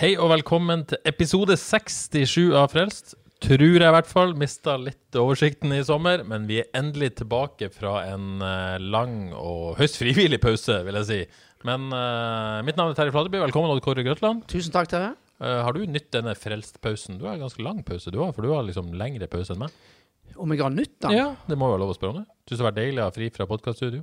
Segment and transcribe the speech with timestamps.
[0.00, 3.10] Hei og velkommen til episode 67 av Frelst.
[3.44, 4.30] Tror jeg i hvert fall.
[4.32, 9.76] Mista litt oversikten i sommer, men vi er endelig tilbake fra en eh, lang og
[9.76, 11.18] høyst frivillig pause, vil jeg si.
[11.68, 13.42] Men uh, mitt navn er Terje Flateby.
[13.42, 14.46] Velkommen, Odd Kåre Grøtland.
[14.48, 15.12] Tusen takk, Terje.
[15.36, 17.20] Uh, har du nytt denne Frelst-pausen?
[17.20, 19.66] Du har en ganske lang pause, du har, for du har liksom lengre pause enn
[19.66, 19.76] meg.
[20.40, 21.18] Om jeg har nytt den?
[21.18, 22.38] Ja, det må jo være lov å spørre om det.
[22.48, 24.00] Syns det har vært deilig å ha fri fra podkaststudio?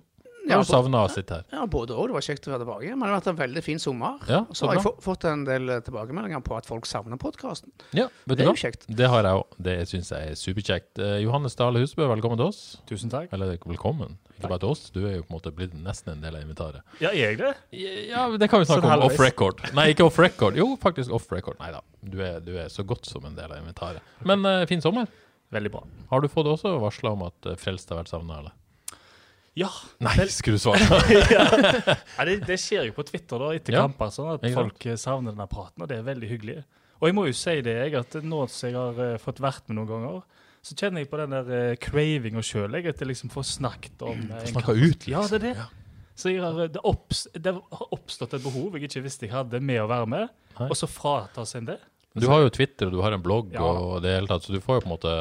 [0.47, 1.45] Ja, Har du savna å sitte her?
[1.51, 2.07] Ja, både og.
[2.09, 2.91] Det var kjekt å være tilbake.
[2.93, 4.21] Men det har vært en veldig fin sommer.
[4.29, 7.73] Ja, så så har jeg fått en del eh, tilbakemeldinger på at folk savner podkasten.
[7.97, 8.87] Ja, vet Det du er jo kjekt.
[8.87, 9.59] Det har jeg òg.
[9.67, 10.93] Det syns jeg er superkjekt.
[11.03, 12.61] Eh, Johannes Dale Husbø, velkommen til oss.
[12.89, 13.29] Tusen takk.
[13.35, 14.15] Eller velkommen.
[14.37, 16.43] Ikke bare til oss, du er jo på en måte blitt nesten en del av
[16.45, 16.83] inventaret.
[17.01, 17.53] Ja, er jeg det?
[18.11, 19.63] Ja, det kan vi snakke Sånn om off record.
[19.77, 20.59] Nei, ikke off record.
[20.59, 21.57] Jo, faktisk off record.
[21.63, 21.81] Nei da.
[22.05, 24.13] Du er, du er så godt som en del av inventaret.
[24.27, 25.09] Men eh, fin sommer.
[25.49, 25.83] Veldig bra.
[26.11, 28.55] Har du fått også varsla om at uh, Frelst har vært savna, eller?
[29.57, 29.69] Ja.
[30.05, 30.85] Nei, Vel- skulle du svare?
[31.33, 34.99] ja det, det skjer jo på Twitter da, etter Ja, kamper, sånn at folk eh,
[35.01, 36.59] savner denne praten, og det er veldig hyggelig.
[37.01, 39.65] Og jeg må jo si det, jeg, at nå som jeg har uh, fått vært
[39.69, 40.21] med noen ganger,
[40.65, 44.23] så kjenner jeg på den der uh, cravinga sjøl, at jeg liksom får snakket om
[44.31, 45.11] uh, Snakka ut liksom.
[45.13, 45.67] Ja, det er det.
[46.17, 49.35] Så jeg har, eh, det, opps, det har oppstått et behov jeg ikke visste jeg
[49.35, 50.65] hadde med å være med, Hei.
[50.65, 51.77] og så fratas en det.
[52.21, 53.61] Du har jo Twitter og du har en blogg, Ja.
[53.63, 55.13] og det hele tatt, så du får jo på en måte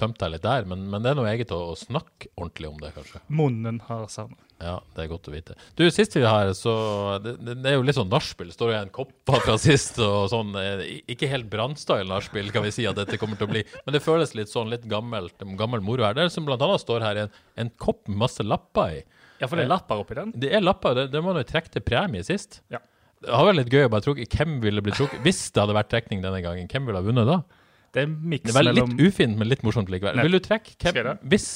[0.00, 0.64] tømt deg litt der.
[0.70, 3.20] Men, men det er noe eget å, å snakke ordentlig om det, kanskje.
[3.28, 4.36] Munnen har savna.
[4.62, 5.56] Ja, det er godt å vite.
[5.76, 6.72] Du, Sist vi var her, så
[7.24, 8.52] det, det, er jo litt sånn nachspiel.
[8.54, 10.54] Står jo en kopper fra sist og sånn.
[10.60, 13.64] eh, Ikke helt Brannstyle nachspiel, kan vi si at dette kommer til å bli.
[13.84, 16.14] Men det føles litt sånn litt gammelt, gammel moro her.
[16.16, 19.04] Det er som blant annet står her en, en kopp med masse lapper i.
[19.42, 20.30] Ja, for det er lapper oppi den.
[20.38, 22.62] Det er lapper, det, det man jo trekke til premie sist.
[22.72, 22.78] Ja.
[23.24, 24.26] Det har vært litt gøy å bare trukke.
[24.36, 25.20] Hvem ville blitt trukket?
[25.24, 27.38] Hvis det hadde vært trekning denne gangen, hvem ville ha vunnet da?
[27.94, 30.16] Det er en miks Det er vel mellom litt ufint, men litt morsomt likevel.
[30.18, 30.24] Nei.
[30.26, 30.74] Vil du trekke?
[30.74, 31.30] Skal jeg Hvem, det?
[31.32, 31.48] hvis?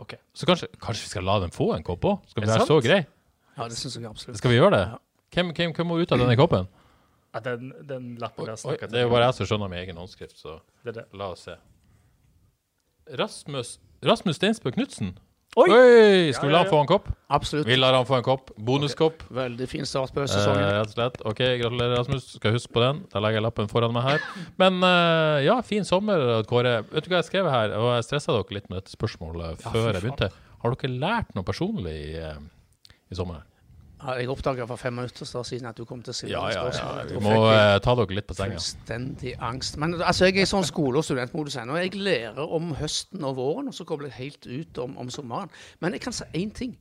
[0.00, 0.14] Ok.
[0.36, 2.20] Så kanskje, kanskje vi skal la dem få en kopp òg?
[2.30, 2.86] Skal vi Er det være så sant?
[2.86, 3.00] grei?
[3.56, 4.38] Ja, det syns jeg absolutt.
[4.40, 4.82] Skal vi gjøre det?
[4.92, 4.98] Ja.
[5.34, 6.68] Hvem, hvem, hvem må ut av denne koppen?
[7.34, 9.78] Ja, den, den lappen der Oi, snakker det er jo bare jeg som skjønner min
[9.84, 11.04] egen håndskrift, så Det er det.
[11.14, 11.54] la oss se.
[13.18, 15.14] Rasmus Rasmus Steinsbø Knutsen.
[15.58, 16.30] Oi!
[16.32, 17.08] Skal vi la han få en kopp?
[17.34, 17.66] Absolutt.
[17.66, 18.52] Vi lar han få en kopp.
[18.56, 19.24] Bonuskopp.
[19.34, 20.62] Veldig fin start på Eh, sesongen.
[20.62, 21.16] rett og slett.
[21.26, 22.28] OK, gratulerer, Rasmus.
[22.36, 23.00] Skal huske på den.
[23.10, 24.20] Da legger jeg lappen foran meg her.
[24.62, 26.84] Men eh, ja, fin sommer, Kåre.
[26.92, 27.74] Vet du hva jeg skrev her?
[27.80, 30.30] Og jeg stressa dere litt med dette spørsmålet Ja, før jeg begynte.
[30.62, 32.38] Har dere lært noe personlig i, eh,
[33.10, 33.42] i sommer?
[34.00, 36.54] Ja, jeg oppdaga for fem minutter siden at du kom til å stille Ja, det
[36.56, 36.70] ja, ja.
[36.70, 37.10] spørsmålet.
[37.12, 38.56] Vi må uh, ta dere litt på senga.
[38.56, 39.76] Fullstendig angst.
[39.82, 41.76] Men altså, jeg er i sånn skole- og studentmodus ennå.
[41.82, 45.52] Jeg lærer om høsten og våren, og så kobler jeg helt ut om, om sommeren.
[45.84, 46.78] Men jeg kan si én ting.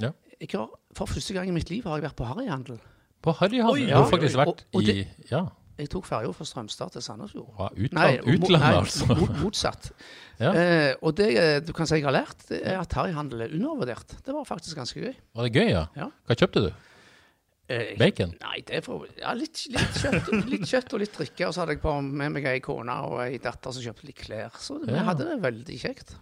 [0.00, 0.14] Ja.
[0.40, 2.80] Jeg har, for første gang i mitt liv har jeg vært på harryhandel.
[3.22, 3.86] På harryhandel?
[3.90, 5.44] Du har faktisk vært Og- og i Ja.
[5.78, 7.48] Jeg tok ferja fra Strømstad til Sandefjord.
[7.58, 9.06] ja Nei, utland, mo- utlandet, nei, altså.
[9.08, 9.90] mo- motsatt.
[10.42, 10.50] Ja.
[10.58, 13.52] Eh, og det eh, du kan si jeg har lært, det er at harryhandel er
[13.54, 14.16] undervurdert.
[14.26, 15.12] Det var faktisk ganske gøy.
[15.38, 15.84] Var det gøy, ja?
[15.94, 16.08] Ja.
[16.26, 16.72] Hva kjøpte du?
[17.70, 18.32] Eh, Bacon?
[18.42, 21.46] Nei, det er for, ja, litt, litt, kjøtt, litt kjøtt og litt drikke.
[21.46, 24.18] Og så hadde jeg på med meg ei kone og ei datter som kjøpte litt
[24.24, 24.50] klær.
[24.58, 25.04] Så vi Ja.
[25.12, 26.16] hadde det veldig kjekt.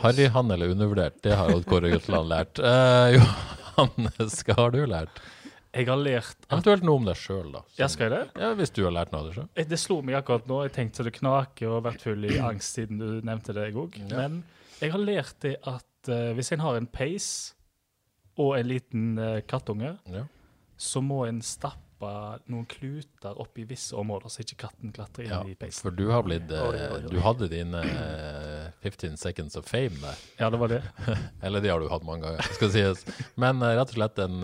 [0.00, 1.20] Harryhandel er undervurdert.
[1.22, 2.58] Det har Odd Kåre Gutland lært.
[2.58, 5.20] Eh, Johannes, hva har du lært?
[5.78, 7.60] Jeg har lært at Eventuelt noe om deg sjøl, da.
[7.78, 8.40] Ja, skal jeg det?
[8.42, 9.48] Ja, Hvis du har lært noe av det sjøl.
[9.54, 10.62] Eh, Det slo meg akkurat nå.
[10.66, 13.68] Jeg tenkte så det knaker og har vært full i angst siden du nevnte det,
[13.70, 13.98] jeg òg.
[14.10, 14.40] Men
[14.80, 17.28] jeg har lært det at eh, hvis en har en peis
[18.38, 20.24] og en liten eh, kattunge, Ja.
[20.78, 25.32] så må en stappe noen kluter opp i visse områder, så ikke katten klatrer inn
[25.32, 25.82] Ja, i peisen.
[25.82, 27.10] for du har blitt eh, Oi, oi, oi.
[27.10, 30.20] Du hadde dine eh, 15 seconds of fame der.
[30.38, 30.82] Ja, det var det.
[31.42, 33.02] Eller de har du hatt mange ganger, skal sies.
[33.36, 34.38] Men eh, rett og slett en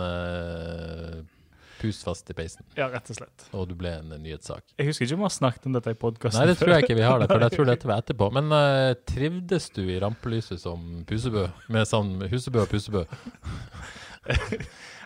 [1.84, 2.64] pus fast i peisen.
[2.78, 3.46] Ja, rett og slett.
[3.52, 4.62] Og du ble en eh, nyhetssak.
[4.78, 6.86] Jeg husker ikke om vi har snakket om dette i podkasten Nei, det tror jeg
[6.86, 8.28] ikke vi har det, for jeg tror dette var etterpå.
[8.34, 11.46] Men eh, trivdes du i rampelyset som pusebø?
[11.74, 13.04] Med sånn husebø og pusebø?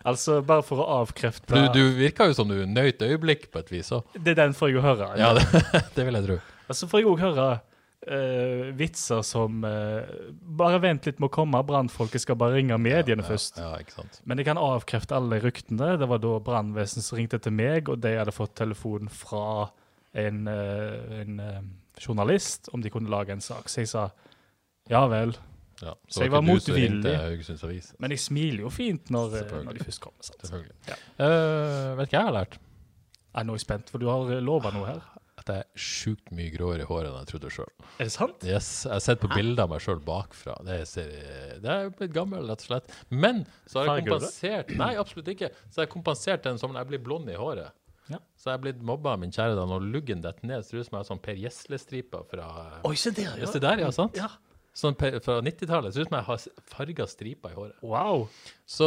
[0.07, 3.73] Altså, bare for å avkrefte du, du virka jo som du nøyt øyeblikk på et
[3.73, 4.07] vis òg.
[4.15, 5.09] Det er den får jeg jo høre.
[5.19, 5.47] Ja, det,
[5.97, 6.39] det vil jeg tro.
[6.69, 10.05] Altså får jeg òg høre uh, vitser som uh,
[10.61, 13.59] Bare vent litt med å komme, brannfolket skal bare ringe mediene ja, først.
[13.63, 14.21] Ja, ikke sant.
[14.29, 15.97] Men jeg kan avkrefte alle ryktene.
[16.01, 19.69] Det var da brannvesenet ringte til meg, og de hadde fått telefon fra
[20.19, 21.43] en, uh, en
[21.99, 23.69] journalist om de kunne lage en sak.
[23.71, 24.09] Så jeg sa
[24.89, 25.35] ja vel.
[25.83, 27.13] Ja, Så jeg var du motvillig.
[28.03, 30.27] Men jeg smiler jo fint når, eh, når de først kommer.
[30.27, 30.43] Sant?
[30.43, 30.75] Selvfølgelig.
[30.89, 30.99] Ja.
[31.21, 32.59] Uh, vet ikke hva jeg har lært?
[33.29, 35.01] Jeg er nå spent, for du har lova noe her.
[35.39, 37.69] At jeg er sjukt mye gråere i håret enn jeg trodde sjøl.
[37.95, 38.43] Er det sant?
[38.43, 40.57] Yes, jeg har sett på bilder av meg sjøl bakfra.
[40.67, 41.13] Det, er,
[41.63, 42.91] det er blitt gammel, rett og slett.
[43.15, 45.53] Men så har jeg du kompensert Nei, absolutt ikke.
[45.69, 47.71] Så har jeg kompensert den som jeg blir blond i håret.
[48.09, 48.19] Ja.
[48.41, 50.67] Så jeg er blitt mobba av min kjære da når luggen detter ned.
[50.67, 52.51] Ser ut som jeg har sånn Per Gjesle-striper fra
[52.89, 54.19] Oi, se der, Ja, se der, ja, sant?
[54.19, 54.33] Ja.
[54.79, 55.95] Sånn fra 90-tallet.
[55.95, 57.75] Ser ut som jeg har farga striper i håret.
[57.83, 58.29] Wow.
[58.69, 58.87] Så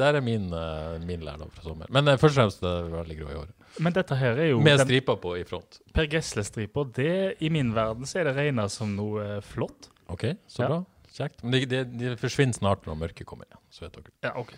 [0.00, 1.90] der er min, eh, min lærdom fra sommer.
[1.92, 3.52] Men eh, først og fremst er jeg veldig grå i håret.
[3.84, 5.82] Men dette her er jo Med striper på i front.
[5.92, 6.88] Per Gessle-striper.
[6.96, 7.12] Det,
[7.44, 9.90] I min verden så er det regna som noe eh, flott.
[10.08, 10.72] OK, så Ja.
[10.72, 10.80] bra.
[11.16, 11.44] Kjekt.
[11.44, 13.60] Men det, de, de forsvinner snart når mørket kommer igjen.
[13.72, 14.12] Så vet dere.
[14.24, 14.52] Ja, ok.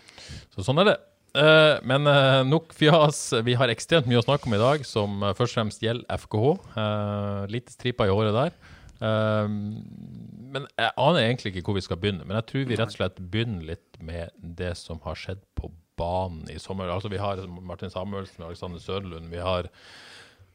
[0.55, 0.97] Så sånn er det.
[1.35, 3.21] Uh, men uh, nok fjas.
[3.45, 6.19] Vi har ekstremt mye å snakke om i dag, som uh, først og fremst gjelder
[6.23, 6.49] FKH.
[6.73, 8.55] Uh, lite striper i håret der.
[8.99, 12.25] Eh, men jeg aner egentlig ikke hvor vi skal begynne.
[12.27, 15.71] Men jeg tror vi rett og slett begynner litt med det som har skjedd på
[15.99, 16.91] banen i sommer.
[16.91, 19.69] Altså Vi har Martin Samuelsen, Alexander Sørlund, vi har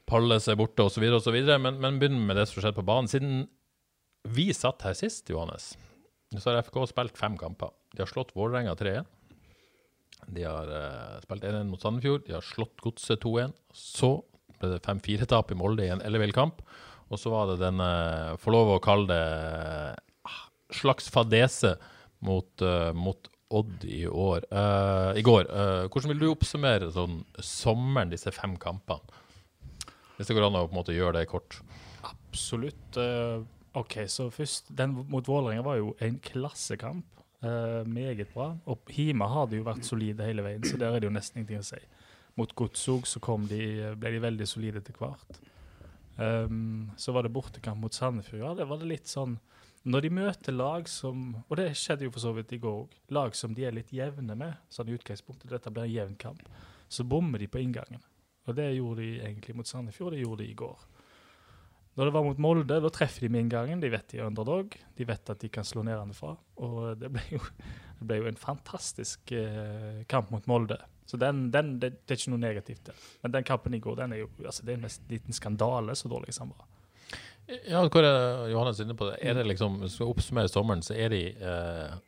[0.09, 1.05] Palles er borte osv.
[1.17, 1.37] osv.
[1.61, 3.11] Men, men begynn med det som har skjedd på banen.
[3.11, 3.47] Siden
[4.35, 5.75] vi satt her sist, Johannes,
[6.37, 7.73] så har FK spilt fem kamper.
[7.95, 9.09] De har slått Vålerenga 3-1.
[10.35, 12.25] De har uh, spilt 1-1 mot Sandefjord.
[12.27, 13.53] De har slått Godset 2-1.
[13.77, 14.17] Så
[14.59, 16.63] ble det 5-4-tap i Molde i en ellevill kamp.
[17.15, 17.91] Og så var det denne,
[18.43, 19.23] får lov å kalle det
[20.27, 20.41] ah,
[20.75, 21.77] slags fadese
[22.25, 24.47] mot, uh, mot Odd i år.
[24.51, 25.47] Uh, I går.
[25.47, 29.21] Uh, hvordan vil du oppsummere sånn sommeren, disse fem kampene?
[30.17, 31.59] Hvis det går an å på en måte gjøre det kort.
[32.07, 32.97] Absolutt.
[32.97, 33.43] eh,
[33.75, 37.05] OK, så først Den mot Vålerenga var jo en klassekamp.
[37.43, 38.57] eh, meget bra.
[38.67, 41.39] Og Hima har det jo vært solide hele veien, så der er det jo nesten
[41.43, 41.81] ingenting å si.
[42.37, 45.41] Mot Godsog så de, ble de veldig solide etter hvert.
[46.17, 48.41] Um, så var det bortekamp mot Sandefjord.
[48.41, 49.41] Ja, det var det litt sånn
[49.83, 52.95] Når de møter lag som Og det skjedde jo for så vidt i går òg.
[53.11, 55.51] Lag som de er litt jevne med, sånn i utgangspunktet.
[55.51, 56.45] Dette blir en jevn kamp.
[56.89, 58.03] Så bommer de på inngangen.
[58.47, 60.87] Og det gjorde de egentlig mot Sandefjord, det gjorde de i går.
[61.95, 63.83] Når det var mot Molde, da treffer de med inngangen.
[63.83, 64.75] De vet de er underdog.
[64.99, 66.33] De vet at de kan slå nedenfra.
[66.67, 67.41] Og det ble jo,
[68.01, 70.81] det ble jo en fantastisk eh, kamp mot Molde.
[71.07, 73.03] Så den, den, det, det er ikke noe negativt der.
[73.23, 76.09] Men den kampen i går, den er jo altså, det er en liten skandale så
[76.09, 76.67] dårlig som var.
[77.69, 79.19] Ja, hvor er Johannes inne på det?
[79.21, 81.99] Er det liksom, hvis vi oppsummerer sommeren, så er de eh,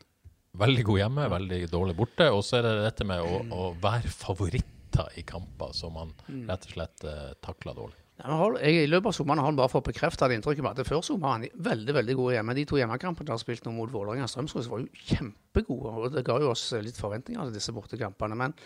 [0.57, 2.31] veldig gode hjemme, veldig dårlig borte.
[2.33, 6.17] Og så er det dette med å, å være favoritter i kamper som man
[6.49, 8.01] rett og slett eh, takler dårlig.
[8.17, 11.45] I løpet av sommeren har han bare fått bekrefta det inntrykket vi hadde før sommeren.
[11.45, 12.55] Er Veldig veldig gode hjemme.
[12.57, 15.93] De to hjemmekampene de har spilt nå mot Vålerenga og Strømsgodset, var jo kjempegode.
[15.93, 18.39] og Det ga jo oss litt forventninger til disse bortekampene.
[18.41, 18.57] Men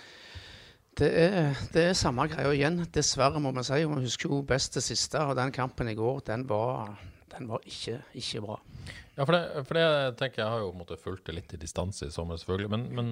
[1.00, 3.80] det er, det er samme greia igjen, dessverre, må vi si.
[3.82, 5.18] Vi husker jo best det siste.
[5.26, 6.94] Og den kampen i går, den var,
[7.34, 8.60] den var ikke, ikke bra.
[9.20, 11.58] Ja, for det, for det jeg tenker jeg har jo måte fulgt det litt i
[11.60, 12.70] distanse i sommer, selvfølgelig.
[12.72, 13.10] Men, men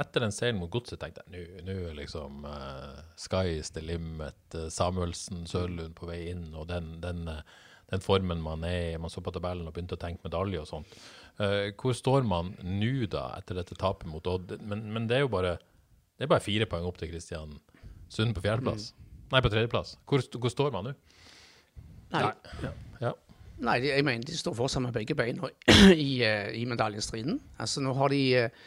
[0.00, 4.38] etter den seieren mot Godset tenkte jeg nå- er liksom uh, sky is the limit.
[4.56, 7.42] eh, Samuelsen, Sørlund på vei inn, og den, den, eh,
[7.92, 8.96] den formen man er i.
[9.02, 10.96] Man så på tabellen og begynte å tenke medalje og sånt.
[11.36, 14.56] Eh, hvor står man nå, da, etter dette tapet mot Odd?
[14.64, 15.58] Men, men det er jo bare,
[16.16, 17.58] det er bare fire poeng opp til Kristian
[18.08, 18.94] Sund på fjerdeplass.
[19.34, 19.96] Nei, på tredjeplass.
[20.08, 20.96] Hvor, hvor står man nå?
[22.16, 22.28] Nei,
[23.02, 23.12] Ja.
[23.62, 25.50] Nei de, jeg mener de står fortsatt med begge beina
[25.94, 27.38] i, eh, i medaljestriden.
[27.62, 28.64] Altså Nå har de eh,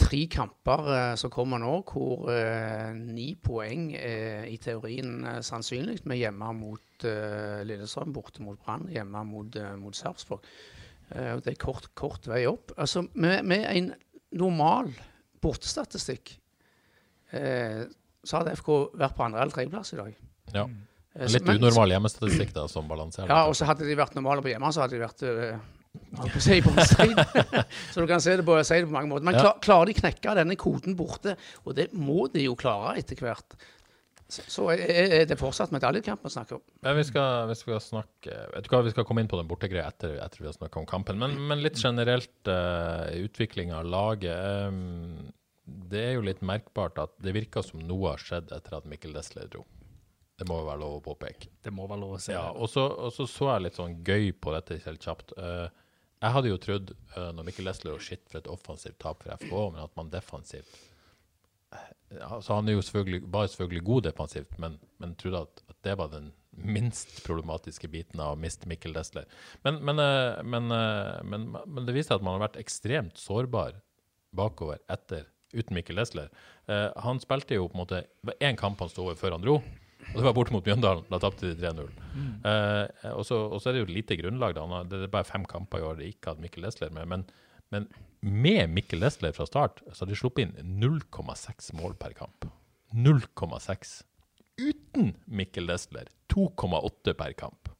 [0.00, 6.00] tre kamper eh, som kommer nå, hvor eh, ni poeng er i teorien eh, sannsynlig.
[6.04, 10.46] Vi hjemme mot eh, Lillestrøm, borte mot Brann, hjemme mot, uh, mot Sarpsborg.
[11.10, 12.74] Eh, det er kort, kort vei opp.
[12.78, 13.92] Altså Med, med en
[14.38, 14.92] normal
[15.42, 16.36] bortestatistikk
[17.34, 17.82] eh,
[18.22, 18.70] så hadde FK
[19.00, 20.22] vært på andre eller tredjeplass i dag.
[20.54, 20.68] ja.
[21.18, 23.28] Eh, Litt men- unormal hjemmestatistikk da, som balanserer.
[23.28, 25.58] ja, og så hadde de vært normale på hjemme, så hadde de vært øh,
[26.30, 26.70] på si på.
[27.92, 29.24] Så du kan se det på, si det på mange måter.
[29.26, 29.40] Men Ja.
[29.40, 31.34] klar, klarer de knekke denne koden borte,
[31.66, 33.56] og det må de jo klare etter hvert,
[34.30, 36.62] så, så er, det fortsatt medaljekamp vi snakker om.
[36.86, 39.48] Men vi skal, vi skal snakke Vet du hva, Vi skal komme inn på den
[39.50, 41.18] bortegreia etter, etter vi har snakka om kampen.
[41.18, 44.38] Men, men litt generelt uh, utvikling av laget.
[44.70, 45.32] Um,
[45.66, 49.12] det er jo litt merkbart at det virker som noe har skjedd etter at Mikkel
[49.18, 49.66] Desler dro.
[50.40, 51.50] Det må være lov å påpeke.
[51.60, 52.32] Det må være lov å si.
[52.32, 55.34] Ja, og så, og så så jeg litt sånn gøy på dette helt kjapt.
[55.36, 55.66] Uh,
[56.20, 59.36] jeg hadde jo trodd, uh, når Mikkel Lesler og shit for et offensivt tap for
[59.36, 60.78] FK, men at man defensivt
[62.18, 65.62] ja, så Han er jo selvfølgelig, var jo selvfølgelig god defensivt, men, men trodde at,
[65.70, 69.28] at det var den minst problematiske biten av å miste Mikkel Lesler.
[69.64, 73.78] Men, men, uh, men, eh, det viser at man har vært ekstremt sårbar
[74.36, 76.28] bakover etter uten Mikkel Lesler.
[76.70, 79.34] Eh, han spilte jo på en måte det var én kamp han sto over før
[79.34, 79.56] han dro.
[80.10, 81.06] Og det var borte mot Mjøndalen.
[81.10, 81.90] Da tapte de 3-0.
[82.50, 84.56] Eh, og så og så er det jo lite grunnlag.
[84.56, 84.82] da.
[84.88, 87.06] Det er bare fem kamper i år de ikke hadde Mikkel Lesler med.
[87.10, 87.26] Men,
[87.70, 87.88] men
[88.20, 92.48] med Mikkel Lesler fra start så har de sluppet inn 0,6 mål per kamp.
[92.94, 94.00] 0,6.
[94.60, 97.70] Uten Mikkel Lesler 2,8 per kamp.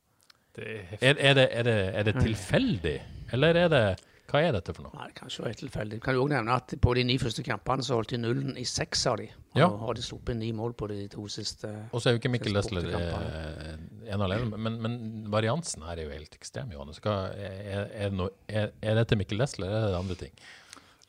[0.56, 0.94] Det er.
[1.00, 2.96] Er, er, det, er, det, er det tilfeldig,
[3.32, 3.84] eller er det
[4.30, 4.94] Hva er dette for noe?
[4.94, 6.00] Nei, det kan ikke være helt tilfeldig.
[6.04, 8.66] Kan jo også nevne at på de ni første kampene så holdt de nullen i
[8.66, 9.26] seks av de.
[9.58, 9.66] Ja.
[9.66, 11.66] nå har de sluppet ni mål på de to siste.
[11.90, 13.72] Og så er jo ikke Mikkel Lesler eh,
[14.14, 14.98] en alene, men, men
[15.32, 17.00] variansen her er jo helt ekstrem, Johannes.
[17.02, 20.36] Er, er, det noe- er, er dette Mikkel Lesler, eller er det andre ting?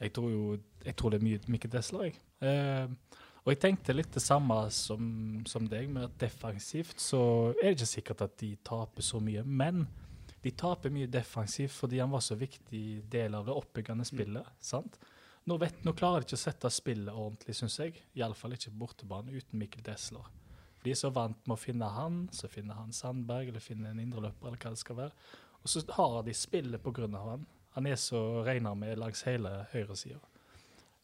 [0.02, 0.46] Jeg tror jo
[0.82, 2.18] jeg tror det er mye Mikkel Lesler, jeg.
[2.42, 2.88] Eh,
[3.42, 5.06] og jeg tenkte litt det samme som,
[5.50, 7.22] som deg, med at defensivt så
[7.62, 9.42] er det ikke sikkert at de taper så mye.
[9.46, 9.86] Men
[10.42, 12.84] de taper mye defensivt fordi han var så viktig
[13.14, 14.50] del av det oppbyggende spillet.
[14.62, 14.98] sant?
[15.50, 17.96] Nå, vet, nå klarer de ikke å sette spillet ordentlig, syns jeg.
[18.18, 20.28] Iallfall ikke på bortebane uten Mikkel Desler.
[20.84, 24.02] De er så vant med å finne han, så finner han Sandberg, eller finner en
[24.02, 25.32] indreløper, eller hva det skal være.
[25.62, 27.48] Og så har de spillet av han.
[27.78, 30.20] Han er så regna med langs hele høyresida.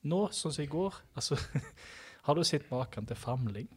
[0.07, 1.37] Nå, sånn som i går, altså
[2.27, 3.67] Har du sett maken til famling?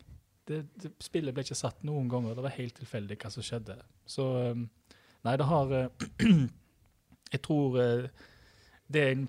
[0.48, 2.34] Det, det, spillet ble ikke satt noen ganger.
[2.34, 3.76] Det var helt tilfeldig hva som skjedde.
[4.10, 4.24] Så
[4.56, 5.70] Nei, det har
[7.34, 7.78] Jeg tror
[8.90, 9.28] det er en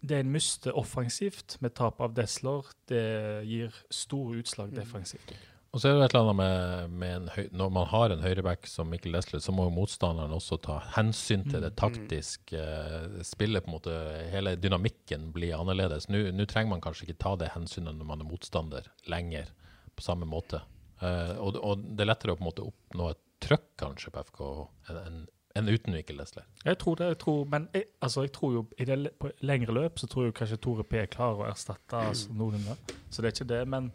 [0.00, 2.70] det er en miste offensivt med tap av Desler.
[2.90, 3.04] Det
[3.48, 5.34] gir store utslag defensivt.
[5.74, 8.22] Og så er det et eller annet med, med en høy, Når man har en
[8.22, 13.16] høyreback som Mikkel Desler, så må jo motstanderen også ta hensyn til det taktiske uh,
[13.26, 13.64] spillet.
[13.64, 13.96] på en måte,
[14.30, 16.06] Hele dynamikken blir annerledes.
[16.06, 19.50] Nå trenger man kanskje ikke ta det hensynet når man er motstander lenger,
[19.98, 20.62] på samme måte.
[21.02, 24.26] Uh, og, og det er lettere å på en måte oppnå et trøkk kanskje på
[24.30, 24.44] FK
[24.92, 26.22] enn enn- enn uten Mikkel.
[26.64, 29.74] Jeg tror det, jeg tror, men jeg, altså jeg tror jo i det på lengre
[29.74, 32.74] løp så tror jeg kanskje Tore P klarer å erstatte altså, noenlunde.
[33.10, 33.60] Så det er ikke det.
[33.68, 33.92] Men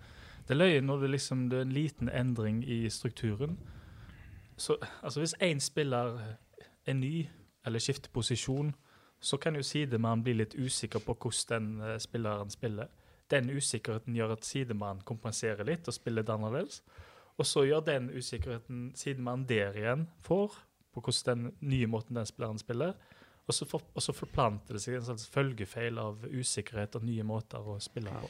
[0.47, 3.57] det er løye når det, liksom, det er en liten endring i strukturen.
[4.57, 6.15] Så altså hvis én spiller
[6.85, 7.27] er ny
[7.65, 8.71] eller skifter posisjon,
[9.19, 12.87] så kan jo sidemann bli litt usikker på hvordan den eh, spilleren spiller.
[13.31, 16.81] Den usikkerheten gjør at sidemann kompenserer litt og spiller det annerledes.
[17.37, 20.55] Og så gjør den usikkerheten sidemann der igjen får,
[20.93, 22.95] på hvordan den nye måten den spilleren spiller.
[23.49, 27.25] Og så, for, og så forplanter det seg en slags følgefeil av usikkerhet og nye
[27.25, 28.29] måter å spille på.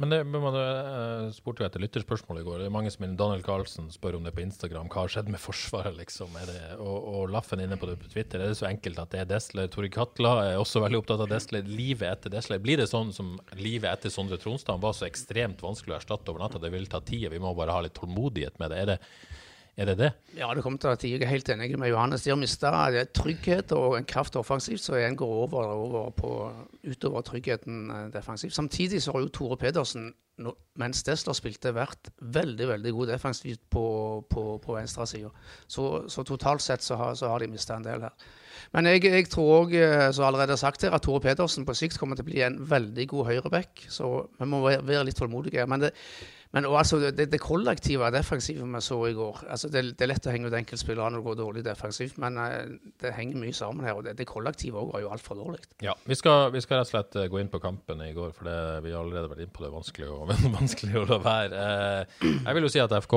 [0.00, 2.58] Men det, man uh, spurte jo etter lytterspørsmål i går.
[2.60, 4.88] Det er mange som Daniel Carlsen spør om det på Instagram.
[4.92, 6.34] Hva har skjedd med Forsvaret, liksom?
[6.48, 8.42] Det, og, og Laffen inne på det på Twitter.
[8.42, 9.70] Er det så enkelt at det er Desler?
[9.72, 11.68] Tore Katla er også veldig opptatt av Desler.
[11.68, 12.62] Livet etter Desler.
[12.64, 16.44] Blir det sånn som livet etter Sondre Tronstad var så ekstremt vanskelig å erstatte over
[16.44, 16.62] natta?
[16.62, 18.82] Det vil ta tid, og vi må bare ha litt tålmodighet med det.
[18.82, 18.98] Er det
[19.76, 19.94] er det?
[19.98, 20.10] det?
[20.36, 21.08] Ja, det kommer til ta.
[21.08, 22.22] Jeg er helt enig med Johannes.
[22.26, 22.72] De har mista
[23.16, 26.32] trygghet og en kraft offensivt, så en går over, over på,
[26.84, 28.52] utover tryggheten eh, defensivt.
[28.54, 30.12] Samtidig så har jo Tore Pedersen,
[30.76, 33.86] mens Desler spilte, vært veldig veldig god defensivt på,
[34.28, 35.32] på, på venstresida.
[35.66, 38.28] Så, så totalt sett så har, så har de mista en del her.
[38.76, 39.74] Men jeg, jeg tror òg,
[40.12, 43.08] som allerede sagt her, at Tore Pedersen på sikt kommer til å bli en veldig
[43.08, 43.86] god høyreback.
[43.88, 45.64] Så vi må være litt tålmodige.
[45.68, 45.94] Men det,
[46.52, 50.10] men og altså, det, det kollektive defensivet vi så i går altså det, det er
[50.10, 53.56] lett å henge ut enkeltspillere når det går dårlig defensivt, men eh, det henger mye
[53.56, 53.96] sammen her.
[53.96, 55.62] og Det, det kollektive òg var jo altfor dårlig.
[55.84, 58.34] Ja, vi skal, vi skal rett og slett eh, gå inn på kampen i går,
[58.36, 58.50] for
[58.84, 59.72] vi har allerede vært inne på det.
[59.72, 60.20] Vanskelig å,
[60.58, 61.64] vanskelig å la være.
[61.64, 63.16] Eh, jeg vil jo si at FK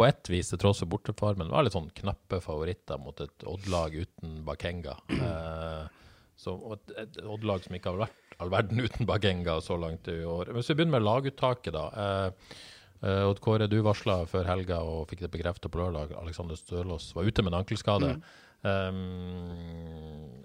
[0.00, 3.96] på ett vis, til tross for bortefarmen, var litt sånn knappe favoritter mot et Odd-lag
[3.96, 4.94] uten Bakenga.
[6.40, 6.54] Så,
[7.00, 10.52] et Odd-lag som ikke har vært all verden uten Bagenga så langt i år.
[10.56, 11.84] Hvis vi begynner med laguttaket, da.
[12.04, 12.54] Eh,
[13.04, 16.16] eh, Odd Kåre, du varsla før helga og fikk det bekreftet på lørdag.
[16.20, 18.14] Alexander Stølås var ute med en ankelskade.
[18.60, 20.40] Um,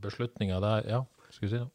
[0.00, 1.68] Beslutninga der Ja, skal vi si det?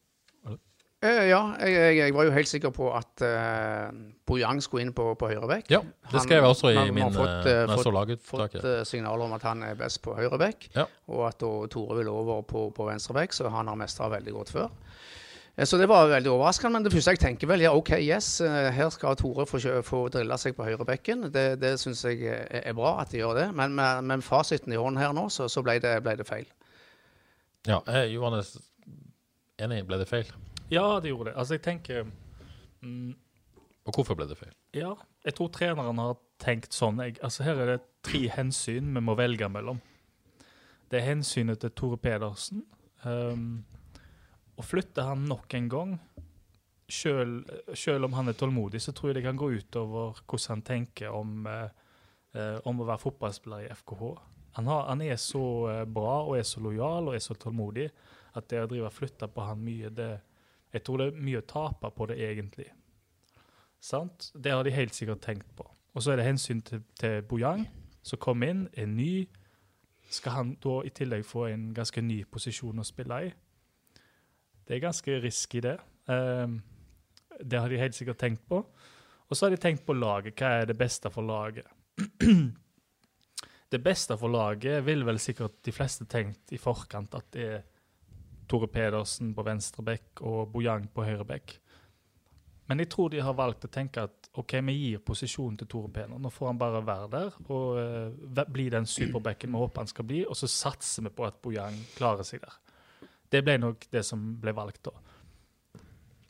[1.06, 3.92] Eh, ja, jeg, jeg, var jo helt sikker på at uh,
[4.26, 5.68] Bojang skulle inn på, på høyrebekk.
[5.70, 8.56] Ja, det skrev jeg også i Han- min fått, eh, eh, så fått, laguttaket.
[8.62, 10.88] fått eh, signaler om at han er best på høyrebekk, Ja.
[11.12, 14.72] og at Tore vil over på, på venstrebekk, så han har mestra veldig godt før.
[15.58, 16.74] Eh, Så det var veldig overraskende.
[16.74, 20.02] Men det første jeg tenker vel, ja OK, yes, eh, her skal Tore få, få
[20.14, 21.30] drille seg på høyrebekken.
[21.32, 23.48] Det, det syns jeg er, er bra at de gjør det.
[23.56, 26.46] Men med, med fasiten i hånden her nå, så, så ble, det, ble det feil.
[27.68, 28.56] Ja, eh, Johannes,
[29.58, 30.28] enig, ble det feil?
[30.70, 31.38] Ja, det gjorde det.
[31.40, 32.06] Altså, jeg tenker
[32.82, 33.14] mm,
[33.86, 34.54] Og hvorfor ble det feil?
[34.74, 34.96] Ja,
[35.26, 37.00] jeg tror treneren har tenkt sånn.
[37.02, 39.80] Jeg, altså Her er det tre hensyn vi må velge mellom.
[40.92, 42.64] Det er hensynet til Tore Pedersen.
[43.06, 43.64] Um,
[44.56, 45.96] og flytter han nok en gang,
[46.88, 51.10] selv om han er tålmodig, så tror jeg det kan gå utover hvordan han tenker
[51.10, 51.70] om, eh,
[52.36, 54.04] eh, om å være fotballspiller i FKH.
[54.56, 57.90] Han, har, han er så eh, bra og er så lojal og er så tålmodig
[58.36, 60.12] at det å drive og flytte på han mye, det,
[60.76, 62.70] jeg tror det er mye å tape på det egentlig.
[63.82, 64.30] Sant?
[64.36, 65.66] Det har de helt sikkert tenkt på.
[65.96, 67.66] Og så er det hensyn til, til Bojang,
[68.04, 69.26] som kom inn, er ny.
[70.12, 73.32] Skal han da i tillegg få en ganske ny posisjon å spille i?
[74.66, 75.78] Det er ganske risky, det.
[76.10, 76.60] Um,
[77.40, 78.62] det har de helt sikkert tenkt på.
[79.30, 80.38] Og så har de tenkt på laget.
[80.38, 81.68] Hva er det beste for laget?
[83.74, 87.64] det beste for laget vil vel sikkert de fleste tenkt i forkant at det er
[88.46, 91.56] Tore Pedersen på venstre bekk og Bojang på høyre bekk.
[92.70, 95.90] Men jeg tror de har valgt å tenke at OK, vi gir posisjonen til Tore
[95.94, 96.22] Pedersen.
[96.22, 100.08] Nå får han bare være der og uh, bli den superbekken vi håper han skal
[100.10, 102.58] bli, og så satser vi på at Bojang klarer seg der.
[103.36, 104.94] Det ble nok det som ble valgt da.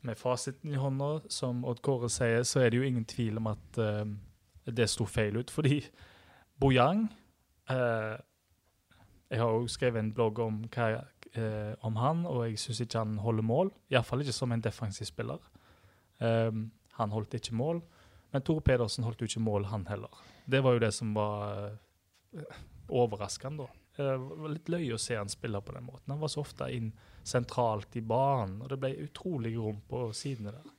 [0.05, 3.49] Med fasiten i hånda, som Odd Kåre sier, så er det jo ingen tvil om
[3.51, 4.05] at uh,
[4.65, 5.53] det sto feil ut.
[5.53, 5.83] Fordi
[6.61, 7.07] Bojang
[7.69, 8.15] uh,
[9.29, 11.03] Jeg har jo skrevet en blogg om, hva,
[11.37, 13.73] uh, om han, og jeg syns ikke han holder mål.
[13.93, 15.41] Iallfall ikke som en defensiv spiller.
[16.21, 17.81] Um, han holdt ikke mål.
[18.33, 20.21] Men Tore Pedersen holdt jo ikke mål, han heller.
[20.45, 21.73] Det var jo det som var
[22.89, 23.84] overraskende, da.
[23.95, 26.11] Det var litt løye å se han spille på den måten.
[26.11, 26.91] Han var så ofte inn
[27.25, 30.73] sentralt i banen, og det ble utrolig rom på sidene der.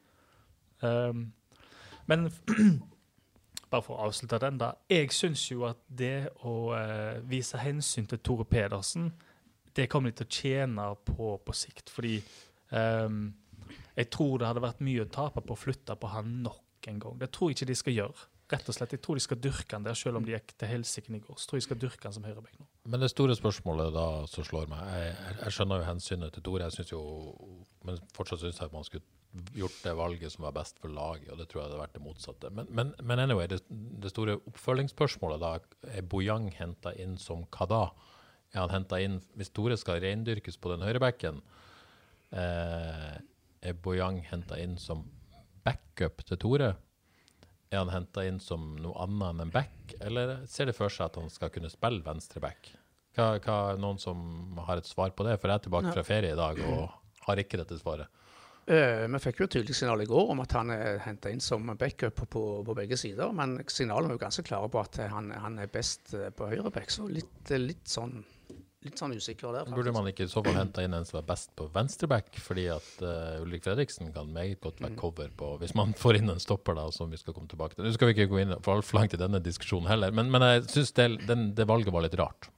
[0.85, 1.23] Um,
[2.07, 2.29] men
[3.71, 4.75] bare for å avslutte den, da.
[4.93, 9.11] Jeg syns jo at det å uh, vise hensyn til Tore Pedersen,
[9.77, 11.91] det kommer de til å tjene på på sikt.
[11.93, 12.21] Fordi
[12.71, 13.27] um,
[13.97, 17.03] jeg tror det hadde vært mye å tape på å flytte på han nok en
[17.03, 17.19] gang.
[17.21, 18.31] Det tror jeg ikke de skal gjøre.
[18.53, 20.71] Rett og slett, Jeg tror de skal dyrke han der, selv om de gikk til
[20.71, 21.37] helsike i går.
[21.37, 22.69] Så tror jeg de skal dyrke han som høyrebekk nå.
[22.87, 26.71] Men det store spørsmålet da som slår meg Jeg, jeg skjønner jo hensynet til Tore,
[27.87, 29.05] men fortsatt syns jeg at man skulle
[29.57, 32.05] gjort det valget som var best for laget, og det tror jeg hadde vært det
[32.05, 32.51] motsatte.
[32.55, 35.51] Men, men, men anyway, det, det, store oppfølgingsspørsmålet da,
[35.93, 37.83] er Bojang henta inn som hva da?
[38.55, 41.43] Er han henta inn Hvis Tore skal reindyrkes på den høyrebekken,
[42.33, 43.15] eh,
[43.67, 45.05] er Bojang henta inn som
[45.67, 46.73] backup til Tore?
[47.77, 51.11] Er han henta inn som noe annet enn en back, eller ser det for seg
[51.11, 52.71] at han skal kunne spille venstre back?
[53.17, 55.37] Hva, hva, noen som har et svar på det?
[55.41, 56.95] For jeg er tilbake fra ferie i dag og
[57.27, 58.09] har ikke dette svaret.
[58.67, 61.43] Uh, vi fikk jo et tydelig signal i går om at han er henta inn
[61.45, 63.31] som backup på, på, på, begge sider.
[63.37, 66.73] Men signalene er jo ganske klare på at han, han er best eh, på høyre
[66.75, 68.25] back, så litt, litt sånn
[68.87, 69.67] litt sånn usikker der.
[69.67, 69.77] Faktisk.
[69.79, 72.31] Burde man ikke i så fall hente inn en som er best på venstreback?
[72.43, 75.01] Fordi at uh, Ulrik Fredriksen kan meget godt være mm.
[75.01, 77.87] cover på Hvis man får inn en stopper, da, som vi skal komme tilbake til.
[77.87, 80.47] Nå skal vi ikke gå inn for altfor langt i denne diskusjonen heller, men, men
[80.47, 82.51] jeg syns det, det, valget var litt rart.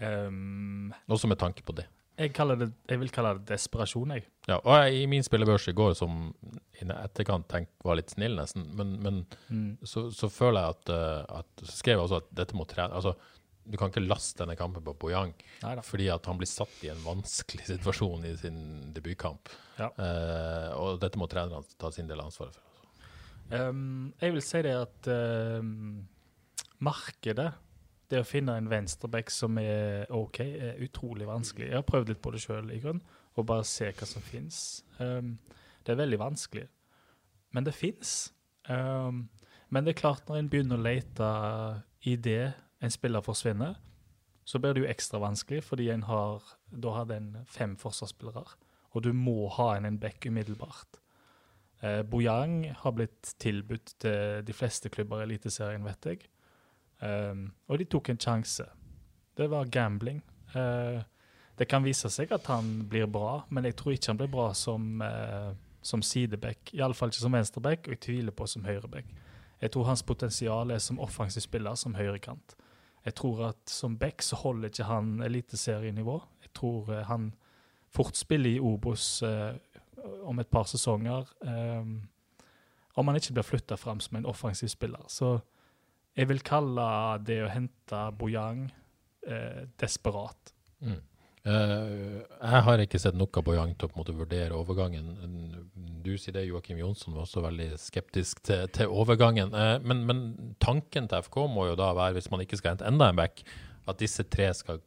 [0.00, 1.86] Um, Også med tanke på det.
[2.20, 4.26] Jeg, det, jeg, vil kalle det desperasjon, jeg.
[4.48, 6.28] Ja, og jeg, I min spillebørs i går, som
[6.76, 9.70] i etterkant tenk, var litt snill, nesten, men, men mm.
[9.88, 12.96] så, så, føler jeg at, uh, at Så skrev jeg også at dette må trene
[12.96, 13.14] altså,
[13.64, 15.32] du kan ikke laste denne kampen på Bojang,
[15.86, 18.60] fordi at han blir satt i en vanskelig situasjon i sin
[18.94, 19.52] debutkamp.
[19.78, 19.90] Ja.
[19.96, 22.66] Uh, og dette må trenerne ta sin del av ansvaret for.
[23.50, 25.60] Um, jeg vil si det at uh,
[26.86, 27.50] markedet,
[28.10, 31.68] det å finne en venstreback som er OK, er utrolig vanskelig.
[31.70, 32.72] Jeg har prøvd litt på det sjøl,
[33.38, 34.80] og bare se hva som fins.
[34.98, 35.36] Um,
[35.86, 36.66] det er veldig vanskelig.
[37.54, 38.30] Men det fins.
[38.68, 41.30] men det er klart, når en begynner å lete
[42.06, 43.76] i det en spiller forsvinner,
[44.44, 48.56] så blir det jo ekstra vanskelig, fordi en har, da hadde en fem forsvarsspillere,
[48.90, 51.00] og du må ha en, en back umiddelbart.
[51.80, 56.26] Eh, Bojang har blitt tilbudt til de fleste klubber i Eliteserien, vet jeg.
[57.00, 58.66] Um, og de tok en sjanse.
[59.36, 60.20] Det var gambling.
[60.52, 61.00] Uh,
[61.56, 64.50] det kan vise seg at han blir bra, men jeg tror ikke han blir bra
[64.56, 66.74] som, uh, som sideback.
[66.76, 69.08] Iallfall ikke som venstreback, og jeg tviler på som høyreback.
[69.60, 72.56] Jeg tror hans potensial er som offensiv spiller, som høyrekant.
[73.04, 76.20] Jeg tror at som back så holder ikke han eliteserienivå.
[76.42, 77.34] Jeg tror uh, han
[77.88, 79.54] fort spiller i Obos uh,
[80.24, 81.28] om et par sesonger.
[81.40, 82.02] Um,
[82.94, 85.04] om han ikke blir flytta fram som en offensiv spiller.
[85.08, 85.38] Så
[86.16, 86.86] jeg vil kalle
[87.24, 88.66] det å hente Bojang
[89.28, 90.54] uh, desperat.
[90.80, 91.00] Mm.
[91.40, 95.14] Uh, jeg har ikke sett noe på Yang til å vurdere overgangen.
[96.04, 99.54] Du sier det, Joakim Jonsson var også veldig skeptisk til, til overgangen.
[99.56, 100.22] Uh, men, men,
[100.60, 103.40] tanken til FK må jo da være, hvis man ikke skal hente enda en back,
[103.88, 104.82] at disse tre skal,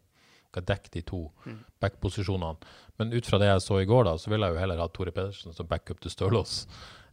[0.51, 1.59] skal dekke de to mm.
[1.81, 2.73] back-posisjonene.
[3.01, 4.91] Men ut fra det jeg så i går, da, så vil jeg jo heller ha
[4.93, 6.67] Tore Pedersen som backup til Stølås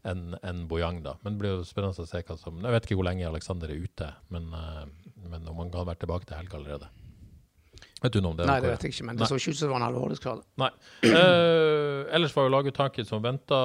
[0.05, 1.01] enn en Bojang.
[1.05, 1.17] da.
[1.25, 3.73] Men det blir jo spennende å se hva som Jeg vet ikke hvor lenge Aleksander
[3.73, 4.85] er ute, men, uh,
[5.33, 6.93] men om han kan være tilbake til helga allerede.
[8.01, 8.47] Vet du noe om det?
[8.49, 9.29] Nei, det vet jeg ikke, men det Nei.
[9.29, 10.45] så ikke ut som det var en alvorlig skade.
[10.61, 10.71] Nei.
[11.05, 13.59] Eh, ellers var jo laguttaket som venta.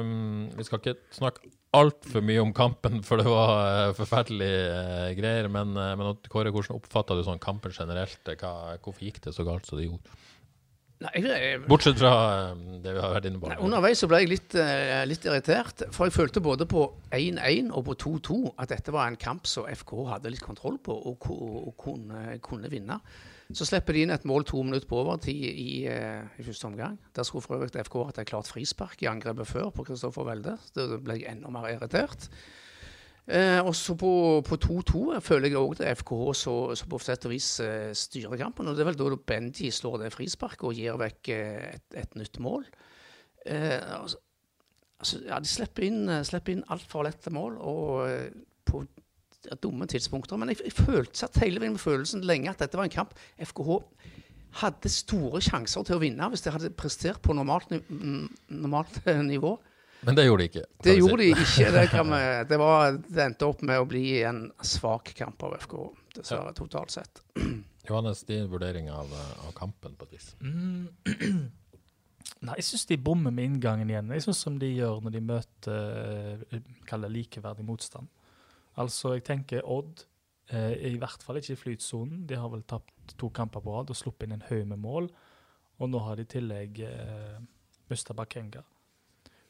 [0.00, 5.10] Um, vi skal ikke snakke altfor mye om kampen, for det var uh, forferdelige uh,
[5.18, 5.50] greier.
[5.52, 8.32] Men, men Kåre, hvordan oppfatta du sånn kampen generelt?
[8.40, 10.16] Hva, hvorfor gikk det så galt som det gjorde?
[11.04, 12.16] Nei, jeg, jeg, Bortsett fra
[12.56, 13.52] det vi har vært inne på.
[13.52, 14.56] Nei, underveis så ble jeg litt,
[15.10, 19.20] litt irritert, for jeg følte både på 1-1 og på 2-2 at dette var en
[19.20, 23.02] kamp som FK hadde litt kontroll på og, og, og kunne, kunne vinne.
[23.54, 26.98] Så slipper de inn et mål to minutter på overtid i, eh, i første omgang.
[27.14, 30.56] Der skulle for øvrig FK hatt et klart frispark i angrepet før på Kristoffer Welde.
[30.74, 32.28] Da ble jeg enda mer irritert.
[33.26, 37.24] Eh, og så på på 2-2 føler jeg òg at FK så, så på sett
[37.26, 38.68] og vis eh, styrer kampen.
[38.68, 42.14] Og det er vel da Benji slår det frisparket og gir vekk eh, et, et
[42.14, 42.66] nytt mål.
[43.46, 44.18] Eh, altså,
[44.98, 48.30] altså, ja, de slipper inn, eh, slipper inn altfor lette mål og eh,
[49.62, 50.38] dumme tidspunkter.
[50.40, 53.14] Men jeg, jeg følte, satt hele veien med følelsen lenge at dette var en kamp
[53.38, 53.80] FKH
[54.62, 57.72] hadde store sjanser til å vinne hvis de hadde prestert på normalt,
[58.48, 59.56] normalt eh, nivå.
[60.06, 60.64] Men det gjorde de ikke.
[60.84, 61.00] Det si.
[61.00, 61.68] gjorde de ikke.
[61.74, 65.56] Det, kan vi, det, var, det endte opp med å bli en svak kamp av
[65.64, 65.76] FK,
[66.18, 67.22] dessverre, totalt sett.
[67.88, 69.12] Johannes, din vurdering av,
[69.46, 70.32] av kampen på et vis?
[70.40, 70.88] Mm.
[72.46, 74.10] Nei, jeg syns de bommer med inngangen igjen.
[74.12, 78.10] Jeg synes som de gjør når de møter eh, likeverdig motstand.
[78.82, 80.04] Altså, jeg tenker Odd
[80.52, 82.26] eh, er i hvert fall ikke i flytsonen.
[82.28, 85.10] De har vel tapt to kamper på rad og sluppet inn en haug med mål.
[85.80, 87.38] Og nå har de i tillegg eh,
[87.90, 88.64] mista Bakenga.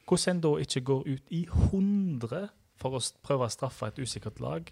[0.06, 4.42] Hvordan en da ikke går ut i 100 for å prøve å straffe et usikkert
[4.42, 4.68] lag,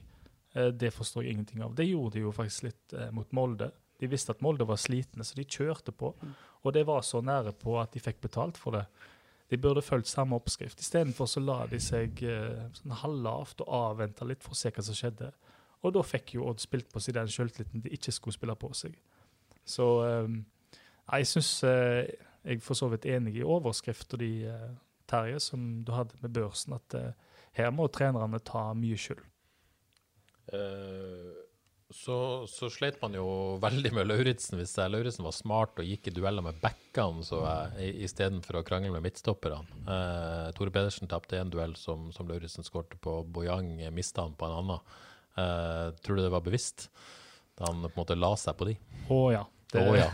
[0.55, 1.75] eh, det forstår jeg ingenting av.
[1.75, 3.71] Det gjorde de jo faktisk litt eh, mot Molde.
[3.99, 6.13] De visste at Molde var slitne, så de kjørte på.
[6.65, 8.85] Og det var så nære på at de fikk betalt for det.
[9.51, 10.81] De burde fulgt samme oppskrift.
[10.81, 14.85] Istedenfor så la de seg eh, sånn halvlavt og avventa litt for å se hva
[14.85, 15.31] som skjedde.
[15.85, 18.73] Og da fikk jo Odd spilt på seg den sjøltilliten de ikke skulle spille på
[18.77, 18.97] seg.
[19.69, 20.39] Så eh,
[21.13, 24.73] jeg syns eh, jeg for så vidt enig i overskrifta di, eh,
[25.09, 27.13] Terje, som du hadde med børsen, at eh,
[27.61, 29.21] her må trenerne ta mye skyld.
[30.53, 31.44] Eh,
[31.95, 32.17] så,
[32.51, 33.25] så slet man jo
[33.63, 34.59] veldig med Lauritzen.
[34.59, 37.23] Hvis Lauritzen var smart og gikk i dueller med backene
[37.79, 39.79] istedenfor å krangle med midtstopperne.
[39.87, 43.21] Eh, Tore Pedersen tapte en duell som, som Lauritzen skårte på.
[43.37, 44.97] Bojang mista han på en annen.
[45.39, 46.89] Eh, tror du det var bevisst?
[47.55, 48.77] Da han på en måte la seg på de?
[49.15, 49.47] Å ja.
[49.71, 50.11] Det Å ja.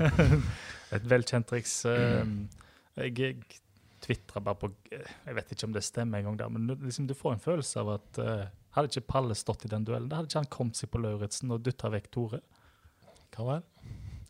[0.97, 1.81] et velkjent triks.
[1.89, 2.37] Mm.
[3.01, 3.61] Jeg, jeg
[4.05, 7.45] tvitra bare på Jeg vet ikke om det stemmer engang, men liksom, du får en
[7.45, 10.55] følelse av at eh, hadde ikke Palle stått i den duellen, da hadde ikke han
[10.55, 12.41] kommet seg på Lauritzen og dytta vekk Tore.
[13.35, 13.65] Hva var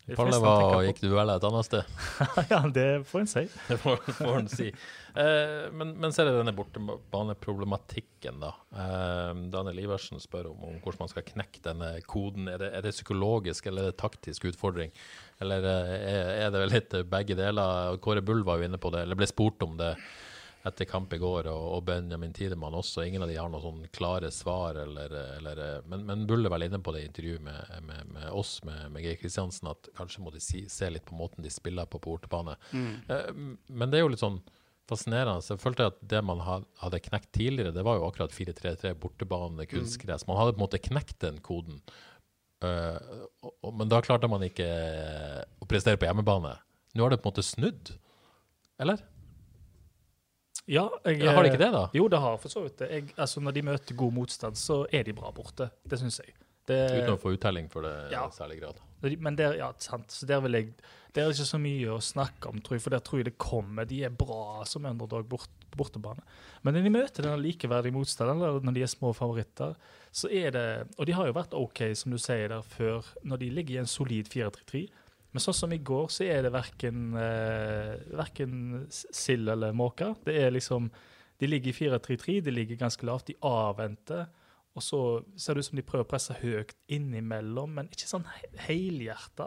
[0.05, 1.91] Det Palle var, og gikk dueller et annet sted.
[2.53, 3.43] ja, det får en si.
[3.69, 4.71] Det får, får en si.
[5.15, 8.51] Eh, men, men så er det denne bortebaneproblematikken, da.
[8.75, 12.49] Eh, Daniel Iversen spør om, om hvordan man skal knekke denne koden.
[12.51, 14.91] Er det, er det psykologisk eller er det taktisk utfordring?
[15.45, 18.01] Eller eh, er, er det litt begge deler?
[18.03, 19.95] Kåre Bull var jo inne på det, eller ble spurt om det
[20.69, 23.05] etter kamp i går, og, og Benjamin Tidemann også.
[23.07, 26.83] Ingen av de har noen sånn klare svar, eller, eller Men, men Bulle vel inne
[26.85, 30.33] på det i intervjuet med, med, med oss, med, med Geir Kristiansen, at kanskje må
[30.35, 32.57] de si, se litt på måten de spiller på på bortebane.
[33.09, 33.31] Eh,
[33.69, 34.41] Men det er jo litt sånn
[34.91, 35.41] fascinerende.
[35.47, 40.27] Jeg følte at det man hadde knekt tidligere, det var jo akkurat 4-3-3, bortebane, kunstgress.
[40.29, 41.81] Man hadde på en måte knekt den koden.
[42.61, 42.99] Eh,
[43.73, 44.67] men da klarte man ikke
[45.63, 46.57] å prestere på hjemmebane.
[46.97, 47.93] Nå har det på en måte snudd.
[48.83, 49.01] Eller?
[50.71, 51.87] Ja, jeg, Har de ikke det, da?
[51.97, 52.91] Jo, det har for så vidt det.
[52.95, 55.67] Jeg, altså, når de møter god motstand, så er de bra borte.
[55.91, 56.37] Det syns jeg.
[56.71, 58.29] Det, Uten å få uttelling for det i Ja.
[58.31, 58.79] særlig grad.
[59.19, 60.13] Men der, ja, sant.
[60.13, 60.75] Så der vil jeg
[61.13, 63.39] Det er ikke så mye å snakke om, tror jeg, for der tror jeg det
[63.43, 63.85] kommer.
[63.85, 66.23] De er bra som underdog bort, på bortebane.
[66.63, 69.75] Men når de møter den likeverdige motstanderen, eller når de er små favoritter,
[70.13, 73.39] så er det Og de har jo vært OK, som du sier der, før, når
[73.43, 74.87] de ligger i en solid 4-3-3.
[75.33, 80.15] Men sånn som i går, så er det verken, eh, verken sild eller måke.
[80.25, 80.91] Det er liksom
[81.41, 84.27] De ligger i 4-3-3, de ligger ganske lavt, de avventer.
[84.77, 84.99] Og så
[85.41, 89.47] ser det ut som de prøver å presse høyt innimellom, men ikke sånn he- helhjerta.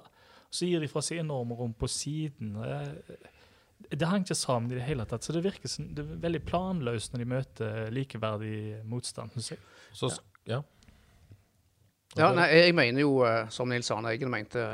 [0.50, 2.56] Så gir de fra seg enorme rom på siden.
[3.91, 5.22] Det hang ikke sammen i det hele tatt.
[5.22, 9.30] Så det virker som det er veldig planløst når de møter likeverdig motstand.
[9.38, 9.60] synes jeg.
[9.93, 10.10] Så,
[10.48, 10.56] ja.
[10.56, 10.62] ja.
[12.17, 14.65] Ja, nei, jeg mener jo, eh, som Nils Arne Eggen mente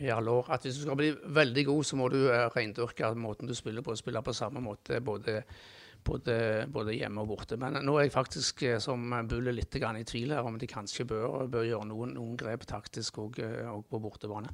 [0.00, 3.08] i alle år, at hvis du skal bli veldig god, så må du eh, reindyrke
[3.16, 3.96] måten du spiller på.
[3.96, 5.42] Spille på samme måte både,
[6.06, 6.36] både,
[6.72, 7.58] både hjemme og borte.
[7.60, 11.06] Men nå er jeg faktisk eh, som Bulle litt i tvil her om de kanskje
[11.08, 14.52] bør, bør gjøre noen, noen grep taktisk og, eh, og på bortebane.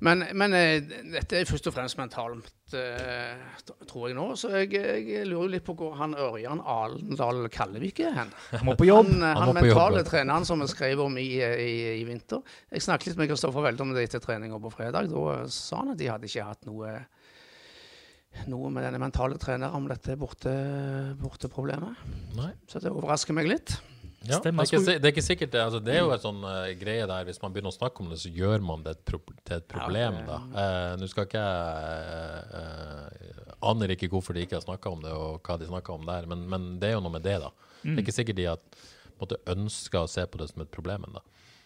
[0.00, 0.80] Men, men eh,
[1.12, 4.26] dette er først og fremst mentalt, tror jeg nå.
[4.38, 8.34] Så jeg, jeg lurer litt på hvor han Ørjan Alendal Kallevik er hen.
[8.54, 9.10] Han må på jobb.
[9.10, 12.44] Han, Han han, mentale treneren som vi skrev om i, i, i vinter.
[12.70, 15.10] Jeg snakket litt med Kristoffer Welde om det etter treninga på fredag.
[15.10, 16.94] Da sa han at de hadde ikke hatt noe,
[18.50, 20.52] noe med denne mentale treneren om dette borte,
[21.20, 22.04] borteproblemet.
[22.38, 22.52] Nei.
[22.70, 23.74] Så det overrasker meg litt.
[24.20, 25.60] Ja, det, er ikke, det er ikke sikkert det.
[25.64, 28.10] Altså, det er jo en sånn uh, greie der hvis man begynner å snakke om
[28.12, 30.38] det, så gjør man det pro til et problem, det- da.
[30.52, 35.12] Uh, Nå skal ikke jeg uh, Aner ikke hvorfor de ikke har snakka om det,
[35.16, 37.50] og hva de snakka om der, men, men det er jo noe med det, da.
[37.82, 38.78] Det er ikke sikkert de at,
[39.20, 41.20] måtte ønske å se på det som et problem ennå.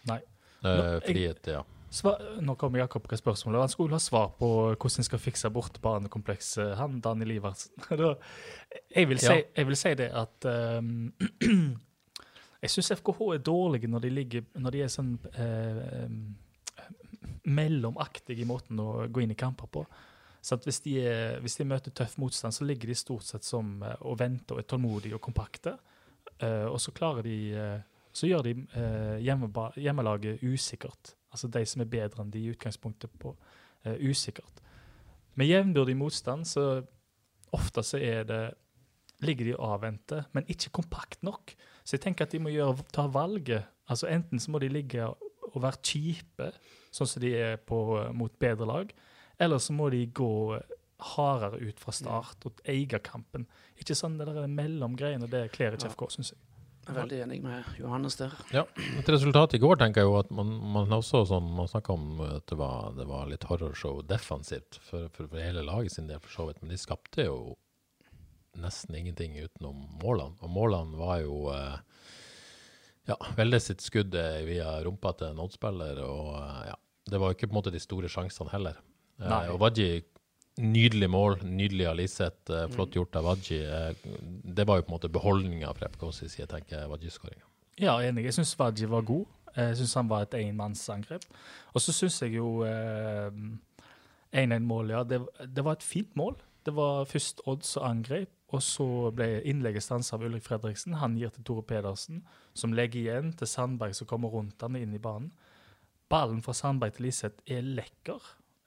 [0.09, 0.17] Nei.
[0.19, 1.61] Eh, Nå, fordi at, ja.
[1.95, 3.61] Svar, nå kommer Jakob med spørsmålet.
[3.63, 6.73] Han skulle ha svar på hvordan en skal fikse bort barnekomplekset.
[6.79, 7.71] Han, Daniel Iversen.
[8.95, 10.47] Jeg, vil si, jeg vil si det at
[10.79, 11.13] um,
[12.65, 16.07] Jeg syns FKH er dårlige når de, ligger, når de er sånn eh,
[17.45, 19.83] mellomaktige i måten å gå inn i kamper på.
[20.65, 23.99] Hvis, de er, hvis de møter tøff motstand, så ligger de stort sett som eh,
[24.01, 25.75] og venter og er tålmodige og kompakte.
[26.41, 27.77] Eh, og så klarer de eh,
[28.15, 31.15] Så gjør de eh, hjemmelaget usikkert.
[31.35, 34.63] Altså de som er bedre enn de i utgangspunktet på uh, usikkert.
[35.35, 36.85] Med jevnbyrdig motstand så
[37.55, 38.43] ofte så er det
[39.23, 41.53] ligger de og avventer, men ikke kompakt nok.
[41.83, 43.67] Så jeg tenker at de må gjøre, ta valget.
[43.87, 46.49] Altså Enten så må de ligge og være kjipe,
[46.93, 47.77] sånn som de er på,
[48.17, 48.91] mot bedre lag,
[49.39, 50.59] eller så må de gå
[51.15, 53.45] hardere ut fra start og eie kampen.
[53.79, 56.43] Ikke sånn det der mellomgreiene, det kler ikke FK, syns jeg.
[56.85, 58.33] Jeg er veldig enig med Johannes der.
[58.53, 58.61] Ja,
[58.99, 62.19] Et resultat i går tenker jeg jo at man, man også sånn, man snakka om
[62.21, 66.21] at det var, det var litt horrorshow defensivt for, for, for hele laget sin del,
[66.21, 66.61] for så vidt.
[66.61, 67.39] Men de skapte jo
[68.61, 70.37] nesten ingenting utenom målene.
[70.45, 71.79] Og målene var jo eh,
[73.09, 76.77] ja, Velde sitt skudd eh, via rumpa til en oddspiller, og eh, ja,
[77.11, 78.77] det var jo ikke på en måte de store sjansene heller.
[79.21, 79.45] Nei.
[79.47, 80.03] og Wadji,
[80.61, 83.59] nydelig mål, nydelig av Liseth, eh, flott gjort av Wadji.
[83.65, 83.95] Eh,
[84.43, 87.45] det var jo på en måte beholdninga fra FKs side, tenker jeg, Wadji-skåringa.
[87.81, 88.23] Ja, enig.
[88.23, 89.25] Jeg syns Vaji var god.
[89.55, 91.23] Jeg syns han var et enmannsangrep.
[91.73, 93.31] Og så syns jeg jo eh,
[94.31, 95.03] 1-1-mål, ja.
[95.03, 96.37] Det, det var et fint mål.
[96.65, 100.97] Det var først Odd som angrep, og så ble innlegget stansa av Ulrik Fredriksen.
[101.01, 104.95] Han gir til Tore Pedersen, som legger igjen til Sandberg, som kommer rundt han inn
[104.95, 105.31] i banen.
[106.09, 108.21] Ballen fra Sandberg til Liseth er lekker.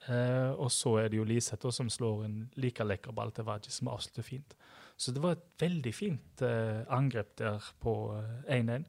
[0.07, 3.71] Eh, og så er det jo Liseth som slår en like lekker ball til Vaji,
[3.73, 4.55] som avslutter fint.
[4.99, 8.87] Så det var et veldig fint eh, angrep der på eh, 1-1.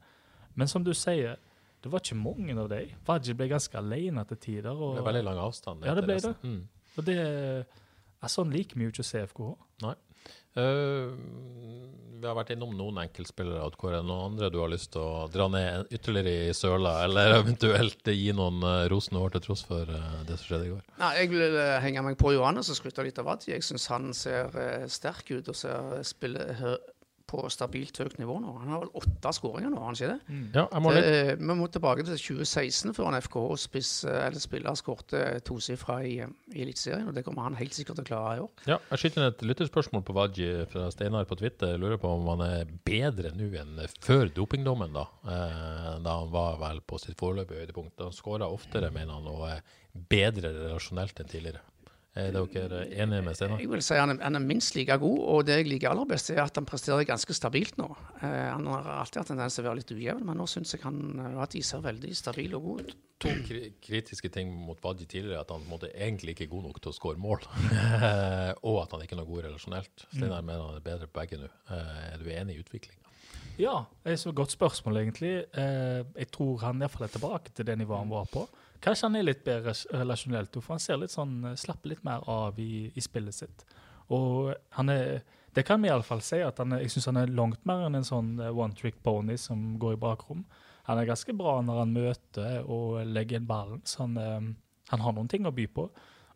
[0.55, 1.39] Men som du sier,
[1.81, 2.95] det var ikke mange av dem.
[3.07, 4.71] Vaji ble ganske alene til tider.
[4.71, 5.87] Og, Det ble veldig lang avstand.
[5.87, 6.35] Ja, det ble det.
[6.43, 6.61] Mm.
[6.95, 9.53] og det er sånn liker vi jo ikke å.
[9.81, 9.95] Nei.
[10.59, 11.11] Eh,
[12.21, 13.63] vi har vært innom noen enkeltspillere.
[13.79, 16.99] Hvor er det Noen andre du har lyst til å dra ned ytterligere i søla,
[17.07, 20.73] eller eventuelt gi noen uh, rosende år til tross for uh, det som skjedde i
[20.75, 20.83] går?
[21.01, 23.55] Nei, Jeg vil henge meg på Johannes og skryte litt av Wadji.
[23.55, 24.53] Jeg syns han ser
[24.91, 26.77] sterk ut og ser spiller
[27.31, 28.57] på stabilt høyt nivå nå.
[28.65, 30.39] Han har vel åtte skåringer nå, har han ikke det?
[30.57, 34.77] Ja, jeg må litt Eh, vi må tilbake til 2016 før en FKH-spiss eller spiller
[34.79, 37.07] skårte tosifra i, eh, i Eliteserien.
[37.09, 38.51] Og det kommer han helt sikkert til å klare i år.
[38.69, 41.75] Ja, jeg skyter inn et lytterspørsmål på Wadji fra Steinar på Twitter.
[41.75, 45.07] Jeg lurer på om han er bedre nå enn før dopingdommen, da.
[45.25, 47.99] Eh, da han var vel på sitt foreløpige høydepunkt.
[47.99, 49.61] Han skåra oftere, mener han, og er
[50.11, 51.61] bedre relasjonelt enn tidligere.
[52.11, 53.61] Er dere enige med Steinar?
[53.63, 56.09] Jeg vil si han er, han er minst like god, og det jeg liker aller
[56.09, 57.87] best, er at han presterer ganske stabilt nå.
[58.19, 60.83] Eh, han har alltid hatt tendens til å være litt ujevn, men nå syns jeg
[60.83, 62.97] han eh, at de ser veldig stabil og god ut.
[63.21, 66.51] To kri kritiske ting mot Badji tidligere er at han på måte egentlig ikke er
[66.55, 67.45] god nok til å skåre mål.
[68.67, 70.07] og at han ikke er noe god relasjonelt.
[70.09, 71.51] Steinar mener han er bedre på begge nå.
[71.71, 73.01] Eh, er du enig i utviklinga?
[73.61, 75.31] Ja, det er så godt spørsmål, egentlig.
[75.53, 78.45] Eh, jeg tror han iallfall er tilbake til det nivået han var på.
[78.81, 82.25] Kanskje han er litt bedre relasjonelt, for han ser litt sånn, eh, slapper litt mer
[82.29, 83.65] av i, i spillet sitt.
[84.11, 87.65] Og han er Det kan vi iallfall si, at er, jeg syns han er langt
[87.67, 90.45] mer enn en sånn eh, one trick pony som går i bakrom.
[90.87, 94.47] Han er ganske bra når han møter og legger inn ballen, så han, eh,
[94.93, 95.89] han har noen ting å by på.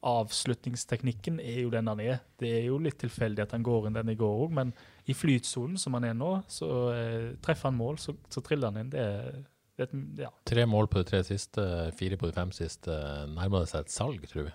[0.05, 2.19] Avslutningsteknikken er jo den han er.
[2.37, 4.75] Det er jo litt tilfeldig at han går inn den i går òg, men
[5.07, 8.83] i flytsonen som han er nå, så eh, treffer han mål, så, så triller han
[8.83, 8.91] inn.
[8.93, 9.39] Det er,
[9.75, 10.29] det er ja.
[10.47, 11.63] Tre mål på de tre siste,
[11.99, 12.93] fire på de fem siste.
[13.33, 14.53] Nærmer det seg et salg, tror vi?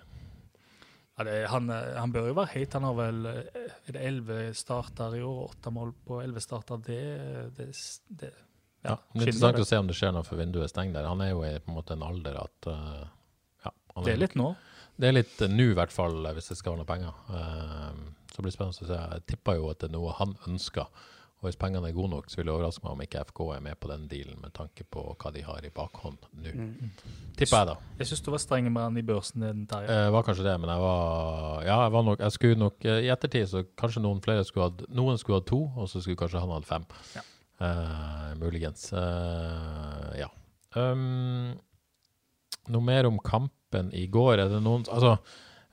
[1.19, 2.73] Ja, det, er- han, han bør jo være høyt.
[2.79, 6.81] Han har vel eh, er elleve starter i år, åtte mål på elleve starter.
[6.87, 6.99] Det,
[7.59, 7.67] det,
[8.21, 8.31] det
[8.81, 11.09] Ja, det er interessant å se om det skjer noe før vinduet stenger der.
[11.11, 13.03] Han er jo i på en måte en alder at eh,
[13.67, 14.49] ja, han Det er litt nå.
[15.01, 18.11] Det er litt eh, nå, i hvert fall, hvis det skal være noe penger.
[18.31, 18.99] Så blir det spennende å se.
[19.19, 20.87] Jeg tipper jo at det er noe han ønsker.
[21.41, 23.61] Og hvis pengene er gode nok, så vil det overraske meg om ikke FK er
[23.65, 26.51] med på den dealen, med tanke på hva de har i bakhånd nå.
[27.39, 27.75] Tipper jeg, da.
[27.97, 29.89] Jeg syns du var streng med han i børsen den Terje.
[29.89, 33.09] Eh, var kanskje det, men jeg var Ja, jeg var nok Jeg skulle nok I
[33.09, 36.43] ettertid så kanskje noen flere skulle hatt Noen skulle hatt to, og så skulle kanskje
[36.43, 36.85] han hatt fem.
[37.17, 37.25] Ja.
[37.61, 38.91] Eh, muligens.
[38.93, 40.29] Eh, ja.
[40.77, 41.57] Um,
[42.71, 44.45] noe mer om kampen i går?
[44.45, 45.17] Er det noen Altså,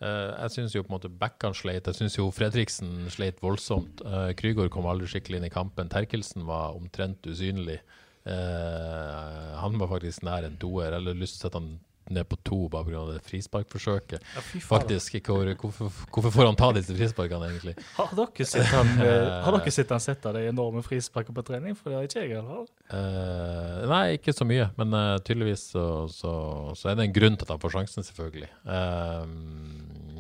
[0.01, 1.89] jeg syns jo på en måte Bekkan sleit.
[1.91, 4.05] Jeg syns jo Fredriksen sleit voldsomt.
[4.07, 5.91] Uh, Krygård kom aldri skikkelig inn i kampen.
[5.91, 7.81] Terkelsen var omtrent usynlig.
[8.29, 10.97] Eh, han var faktisk nær en toer.
[10.97, 11.77] Hadde lyst til å sette han
[12.09, 13.03] ned på to bare pga.
[13.13, 14.29] det frisparkforsøket.
[14.35, 14.43] Ja.
[14.65, 17.75] Faktisk, hvor, hvorfor, hvorfor får han ta disse frisparkene, egentlig?
[17.99, 21.77] Har dere sett han, eh, har dere sett han sette de enorme frisparkene på trening?
[21.77, 22.67] For det har ikke jeg fall.
[22.97, 26.33] Eh, nei, ikke så mye, men uh, tydeligvis så, så,
[26.79, 28.51] så er det en grunn til at han får sjansen, selvfølgelig.
[28.65, 29.25] Uh,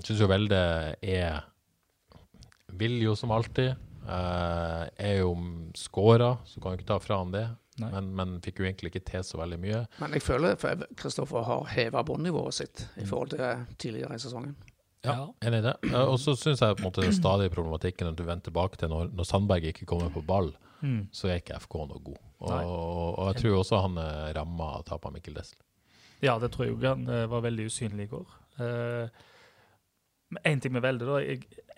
[0.09, 0.59] Syns jo Velde
[1.05, 1.42] er
[2.81, 3.75] Vil jo som alltid.
[4.09, 5.35] Uh, er jo
[5.77, 7.42] scora, så kan jo ikke ta fra han det.
[7.79, 9.83] Men, men fikk jo egentlig ikke til så veldig mye.
[10.01, 14.57] Men jeg føler for Kristoffer har heva båndnivået sitt i forhold til tidligere i sesongen.
[15.07, 15.75] Ja, Enig i det.
[15.92, 18.49] Eh, Og så syns jeg på en måte det er stadig problematikken at du vender
[18.49, 21.09] tilbake til når, når Sandberg ikke kommer på ball, Mm.
[21.11, 22.18] så er ikke FK noe god.
[22.38, 25.59] Og, og, og jeg tror også han er ramma av tapet av Mikkel Dessel.
[26.23, 26.85] Ja, det tror jeg òg.
[26.87, 28.29] han eh, var veldig usynlig i går.
[28.62, 29.27] Eh, men
[30.44, 31.18] én ting med Velde, da.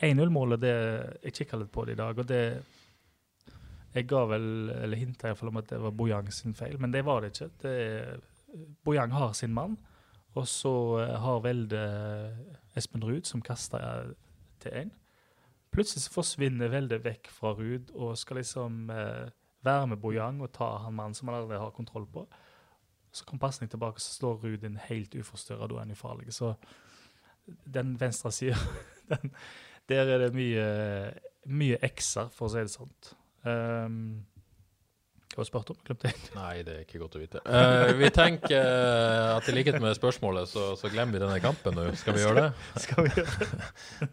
[0.00, 0.74] 1-0-målet, det
[1.24, 2.62] Jeg kikka litt på det i dag, og det
[3.94, 7.04] Jeg ga vel, eller hinta iallfall om at det var Bojang sin feil, men det
[7.04, 7.50] var det ikke.
[7.62, 8.20] Det,
[8.84, 9.76] Bojang har sin mann,
[10.34, 11.80] og så eh, har Velde
[12.78, 14.14] Espen Ruud, som kaster
[14.62, 14.92] til én.
[15.74, 19.30] Plutselig så forsvinner Velde vekk fra Ruud og skal liksom eh,
[19.66, 22.26] være med Bojang og ta han mannen som han allerede har kontroll på.
[23.12, 25.66] Så kom pasning tilbake, så slår Ruud inn helt uforstyrra.
[25.66, 26.32] Da er han ufarlig.
[26.34, 26.54] Så
[27.64, 28.58] den venstre sida,
[29.90, 30.66] der er det mye,
[31.50, 32.92] mye x-er, for å si det sånn.
[33.48, 34.02] Um,
[35.30, 35.82] hva spurte du om?
[35.86, 36.18] Glemte jeg.
[36.40, 37.40] Nei, det er ikke godt å vite.
[37.46, 41.76] Uh, vi tenker uh, at i likhet med spørsmålet, så, så glemmer vi denne kampen
[41.78, 41.86] nå.
[42.00, 42.64] Skal vi gjøre det?
[42.84, 43.60] Skal vi gjøre det?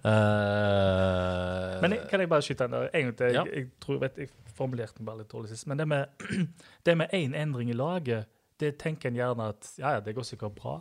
[0.06, 2.90] uh, Men jeg, kan jeg bare skyte en der?
[2.94, 3.40] Egentlig, jeg.
[3.40, 3.46] Ja.
[3.50, 5.66] Jeg, tror, vet, jeg formulerte den bare litt dårlig sist.
[5.72, 6.30] Men det med
[6.86, 8.30] det med én endring i laget,
[8.62, 10.78] det tenker en gjerne at ja, ja, det går sikkert bra.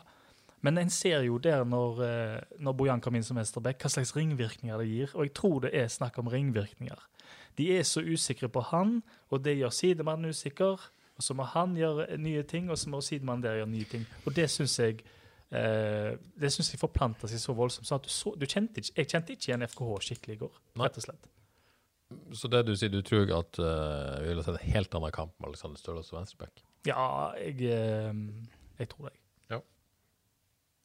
[0.66, 4.14] Men en ser jo der når, eh, når Bojan kom inn som venstreback, hva slags
[4.16, 5.12] ringvirkninger det gir.
[5.14, 7.05] Og jeg tror det er snakk om ringvirkninger.
[7.57, 8.98] De er så usikre på han,
[9.31, 10.88] og det gjør sidemannen usikker.
[11.16, 14.05] Og så må han gjøre nye ting, og så må sidemannen der gjøre nye ting.
[14.26, 15.00] Og det syns jeg
[15.55, 17.88] eh, det synes jeg forplanta seg så voldsomt.
[17.88, 20.61] sånn at du så, du kjente ikke, Jeg kjente ikke igjen FKH skikkelig i går,
[20.83, 21.31] rett og slett.
[22.38, 25.33] Så det du sier, du tror at uh, vi ville sett en helt annen kamp
[25.40, 26.62] med Alexander Stølås og venstreback?
[26.87, 28.12] Ja, jeg, eh,
[28.79, 29.16] jeg tror det.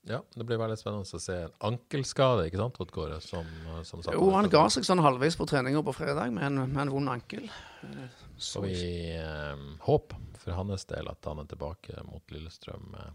[0.09, 4.01] Ja, det blir veldig spennende å se en ankelskade, ikke sant, Oddgård, som, eh, som
[4.09, 7.09] Jo, han ga seg sånn halvveis på treninga på fredag med en, med en vond
[7.13, 7.45] ankel.
[7.85, 12.95] Eh, Så Så vi eh, håper for hans del at han er tilbake mot Lillestrøm.
[12.97, 13.11] eh.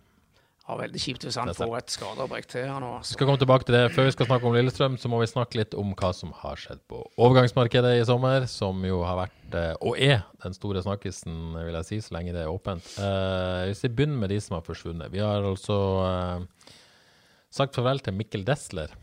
[0.68, 2.92] ja, veldig kjipt hvis han får et skadeavbrekk til her nå.
[3.03, 3.90] Vi skal komme tilbake til det.
[3.94, 6.55] Før vi skal snakke om Lillestrøm, så må vi snakke litt om hva som har
[6.62, 11.37] skjedd på overgangsmarkedet i sommer, som jo har vært, eh, og er, den store snakkisen,
[11.66, 12.94] vil jeg si, så lenge det er åpent.
[13.03, 15.11] Eh, hvis vi begynner med de som har forsvunnet.
[15.11, 16.75] Vi har altså eh,
[17.52, 18.94] sagt farvel til Mikkel Desler.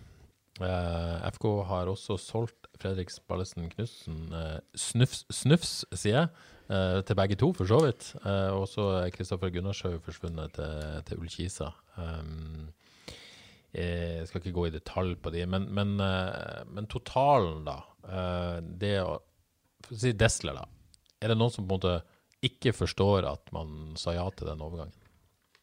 [0.62, 6.30] Uh, FK har også solgt Fredrik Spallesen Knutsen uh, Snufs, Snufs, sier jeg,
[6.70, 8.12] uh, til begge to, for så vidt.
[8.22, 8.62] Uh,
[9.00, 11.72] er Kristoffer Gunnarshaug forsvunnet til, til Ullkisa.
[11.98, 12.70] Um,
[13.74, 17.80] Eh, Jeg skal ikke gå i detalj på de, men, men, eh, men totalen, da.
[18.06, 19.18] eh, Det å
[19.90, 20.68] si Desler, da.
[21.22, 21.96] Er det noen som på en måte
[22.44, 24.94] ikke forstår at man sa ja til den overgangen?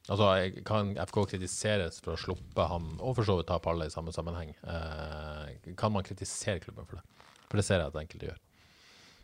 [0.09, 3.87] Altså, jeg- Kan FK kritiseres for å sluppe ham, og for så vidt ta Palle
[3.87, 4.55] i samme sammenheng?
[4.65, 7.05] Eh, Kan man kritisere klubben for det?
[7.49, 8.39] For det ser jeg at enkelte gjør.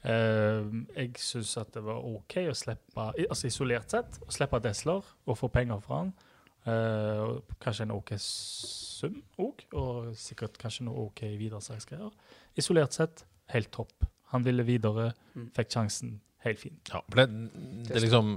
[0.05, 2.95] Eh, jeg syns at det var OK å slippe,
[3.29, 6.13] altså isolert sett, å slippe Desler og få penger fra han.
[6.67, 12.13] Eh, kanskje en OK sum òg, og sikkert kanskje noe OK videresalgsgreier.
[12.59, 14.05] Isolert sett, helt topp.
[14.33, 15.51] Han ville videre, Mm.
[15.53, 16.21] fikk sjansen.
[16.45, 16.77] Helt fin.
[16.93, 17.27] Ja, for det,
[17.89, 18.29] det er liksom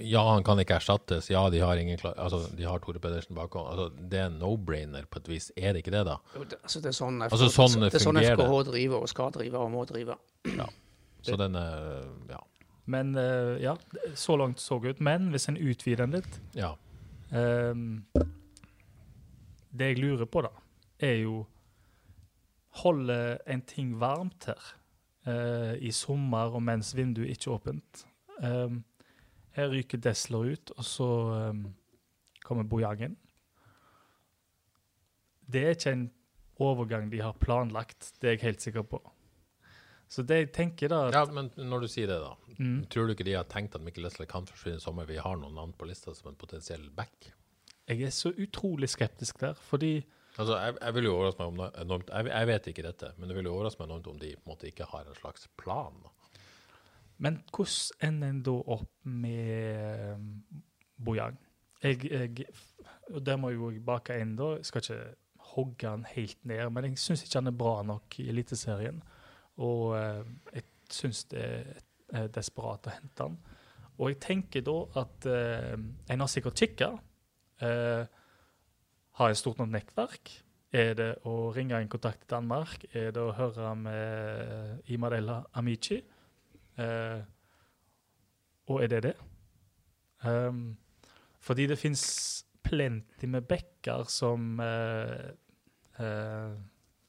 [0.00, 1.28] Ja, han kan ikke erstattes.
[1.30, 3.66] Ja, de har ingen klar, altså, de har Tore Pedersen bakom.
[3.68, 5.50] Altså, det er no-brainer på et vis.
[5.56, 6.16] Er det ikke det, da?
[6.36, 9.12] Jo, det, altså, det er sånn, FK, Altså, sånn det er sånn FKH driver og
[9.12, 10.18] skal drive og må drive.
[11.26, 12.42] Så den er Ja.
[12.86, 13.74] Men eh, ja,
[14.14, 15.00] så langt så ut.
[15.02, 16.70] Men hvis en utvider den litt ja.
[17.34, 18.04] um,
[19.74, 20.52] det jeg lurer på, da,
[21.02, 21.44] er jo
[22.76, 24.85] Holder en ting varmt her eh,
[25.26, 28.04] i sommer og mens vinduet ikke er åpent?
[29.56, 31.62] Her ryker Desler ut, og så ehm,
[32.44, 33.16] kommer Bojangen.
[35.46, 36.06] Det er ikke en
[36.60, 39.00] overgang de har planlagt, det er jeg helt sikker på.
[40.08, 42.34] Så det jeg tenker da ja, men når du sier det, da.
[42.60, 45.08] mm, Tror du ikke de har tenkt at Mikkel Leslie kan forsvinne i sommer?
[45.08, 47.32] Vi har noen navn på lista som en potensiell back.
[47.88, 49.98] Jeg er så utrolig skeptisk der, fordi
[50.36, 53.30] Altså, jeg, jeg vil jo overraske meg om enormt jeg, jeg vet ikke dette, men
[53.30, 55.48] det vil jo overraske meg enormt om de på en måte ikke har en slags
[55.56, 55.96] plan.
[57.24, 60.26] Men hvordan ender en da opp med um,
[61.04, 61.38] Bojang?
[61.82, 62.48] Jeg, jeg,
[63.12, 64.54] og der må jo jeg bake inn, da.
[64.58, 65.00] Jeg skal ikke
[65.54, 69.00] hogge han helt ned, men jeg syns ikke han er bra nok i Eliteserien.
[69.64, 71.44] Og eh, jeg syns det
[72.12, 73.38] er desperat å hente han.
[73.96, 75.72] Og jeg tenker da at uh,
[76.12, 76.90] en har sikkert kikka.
[77.64, 78.02] Eh,
[79.16, 80.32] har et stort nok nettverk.
[80.76, 82.84] Er det å ringe en kontakt i Danmark?
[82.92, 86.02] Er det å høre med Imadella Amici?
[86.76, 87.20] Eh,
[88.66, 89.14] og er det det?
[90.26, 90.76] Um,
[91.40, 92.02] fordi det fins
[92.66, 95.28] plenty med bekker som eh,
[96.02, 96.56] eh,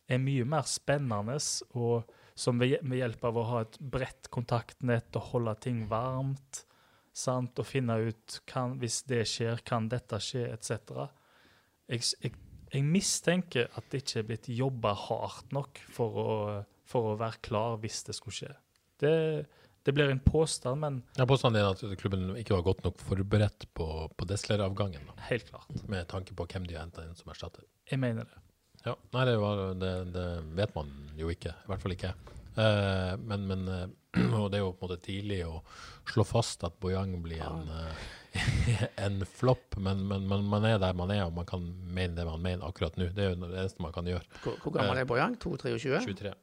[0.08, 1.40] er mye mer spennende,
[1.74, 6.64] og som ved, med hjelp av å ha et bredt kontaktnett og holde ting varmt,
[7.18, 11.08] sant, og finne ut kan, hvis det skjer, kan dette skje, etc.
[11.88, 12.34] Jeg, jeg,
[12.74, 16.32] jeg mistenker at det ikke er blitt jobba hardt nok for å,
[16.88, 18.52] for å være klar hvis det skulle skje.
[19.00, 19.14] Det,
[19.88, 23.70] det blir en påstand, men Ja, Påstanden er at klubben ikke var godt nok forberedt
[23.78, 25.70] på, på Desler-avgangen, helt klart.
[25.88, 27.64] med tanke på hvem de har henta inn som erstatter.
[27.88, 28.42] Jeg mener det.
[28.88, 30.26] Ja, Nei, det, var, det, det
[30.58, 31.54] vet man jo ikke.
[31.56, 32.12] I hvert fall ikke.
[32.58, 33.88] Eh, men, men eh,
[34.42, 35.60] Og det er jo på en måte tidlig å
[36.10, 38.06] slå fast at Bojang blir en, eh,
[39.06, 41.64] en flopp, men, men, men man er der man er, og man kan
[41.94, 43.10] mene det man mener akkurat nå.
[43.16, 44.24] Det er jo det eneste man kan gjøre.
[44.44, 45.38] Hvor, hvor gammel er Bojang?
[45.44, 46.04] 2-23?
[46.06, 46.34] 23.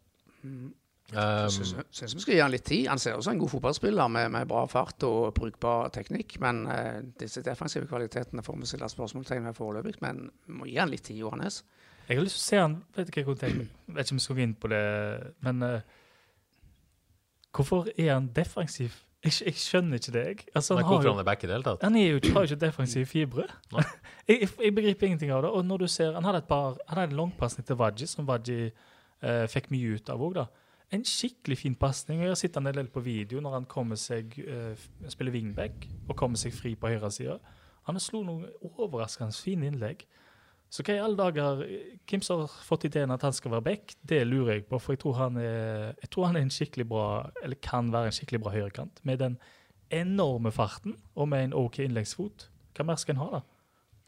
[0.43, 0.73] Mm.
[1.13, 2.87] Um, Syns syns vi skal gi han litt tid.
[2.89, 6.39] Han ser også en god fotballspiller med, med bra fart og brukbar teknikk.
[6.43, 9.99] Men uh, disse defensive kvalitetene får vi stille spørsmålstegn ved foreløpig.
[10.05, 11.61] Men vi må gi han litt tid, Johannes.
[12.09, 13.23] Jeg har lyst til å se han Vet ikke.
[13.33, 14.83] Vet ikke om vi skal gå inn på det,
[15.45, 16.01] men uh,
[17.55, 18.97] Hvorfor er han defensiv?
[19.25, 20.43] Jeg, jeg skjønner ikke det, jeg.
[20.55, 21.85] Altså, han, har jo, han back i det hele tatt?
[21.87, 23.47] han er jo ikke, har jo ikke defensive fibre.
[24.25, 25.51] Jeg, jeg, begriper ingenting av det.
[25.53, 28.25] Og når du ser, Han hadde et par, han hadde en langpasning til Waji, som
[28.25, 30.39] Waji eh, fikk mye ut av òg.
[30.97, 32.23] En skikkelig fin pasning.
[32.23, 35.85] Jeg har sett han en del på video når han kommer seg, eh, spiller wingback
[36.09, 37.37] og kommer seg fri på høyresida.
[37.85, 38.49] Han slo noen
[38.79, 40.07] overraskende fine innlegg.
[40.75, 41.61] Så hva i alle dager
[42.11, 44.81] Hvem som har fått ideen at han skal være back, det lurer jeg på.
[44.83, 47.07] For jeg tror han er, jeg tror han er en skikkelig bra,
[47.45, 48.99] eller kan være en skikkelig bra høyrekant.
[49.07, 49.39] Med den
[49.95, 52.49] enorme farten og med en OK innleggsfot.
[52.75, 53.45] Hva mer skal en ha, da?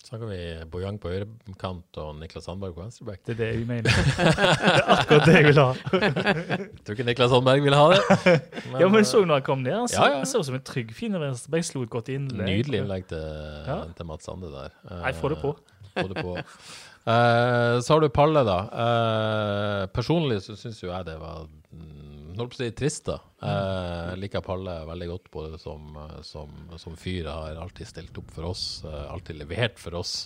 [0.07, 0.39] Så kan vi
[0.71, 3.23] Bojang på høyrekant og Niklas Sandberg på venstreback.
[3.27, 3.91] Det er det jeg mener.
[4.19, 5.71] det er akkurat det jeg vil ha.
[5.73, 8.37] Jeg tror ikke Niklas Sandberg vil ha det.
[8.83, 9.75] ja, men så når han kom ned?
[9.75, 10.29] Han så, Ja, ja.
[10.31, 11.67] så ut som en trygg fin venstreback.
[11.67, 12.47] Slo et godt innlegg.
[12.47, 13.25] Nydelig innlegg til,
[13.67, 13.81] Ja.
[13.99, 14.79] til Mats Sande der.
[14.93, 15.57] Nei, få det på.
[15.97, 16.37] Det på.
[17.07, 18.57] Uh, så har du Palle, da.
[18.67, 23.21] Uh, personlig så syns jo jeg det var mm, holdt på å si trist, da.
[23.39, 25.95] Uh, liker Palle veldig godt både som,
[26.27, 26.51] som,
[26.83, 27.31] som fyr.
[27.31, 30.17] Har alltid stilt opp for oss, alltid levert for oss.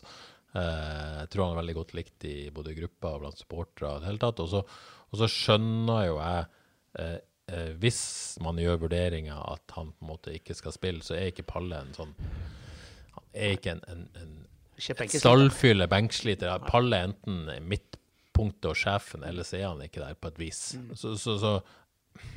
[0.50, 4.08] Jeg tror han er veldig godt likt i både gruppa og blant supportere i det
[4.08, 4.40] hele tatt.
[4.42, 8.00] Og så, skjønner jo jeg Hvis
[8.42, 11.78] man gjør vurderinger at han på en måte ikke skal spille, så er ikke Palle
[11.84, 12.16] en sånn
[13.14, 14.34] Han er ikke en, en, en
[14.80, 15.22] Ikke benkesliter.
[15.22, 16.62] stallfylle benksliter.
[16.66, 20.62] Palle er enten midtpunktet og sjefen, eller så er han ikke der på et vis.
[20.96, 21.52] Så, så, så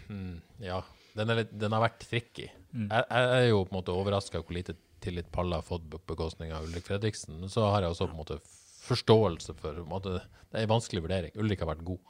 [0.10, 0.36] mm,
[0.66, 0.82] ja.
[1.14, 2.50] Den, er litt, den har vært tricky.
[2.74, 6.00] Jeg, jeg er jo på en måte overraska hvor lite tillit Palle har fått på
[6.10, 7.38] bekostning av Ulrik Fredriksen.
[7.42, 8.40] Men så har jeg også på en måte
[8.84, 10.22] forståelse for på en måte,
[10.52, 11.36] Det er en vanskelig vurdering.
[11.40, 12.02] Ulrik har vært god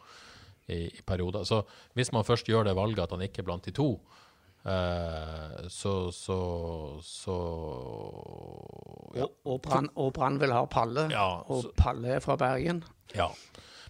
[0.67, 1.45] i, i perioder.
[1.47, 1.63] Så
[1.97, 3.89] hvis man først gjør det valget at han ikke er blant de to,
[4.65, 6.37] eh, så, så,
[7.03, 7.37] så
[9.17, 9.27] ja.
[9.45, 12.83] Og, og Brann vil ha Palle, Ja, og så- Palle er fra Bergen.
[13.15, 13.29] Ja.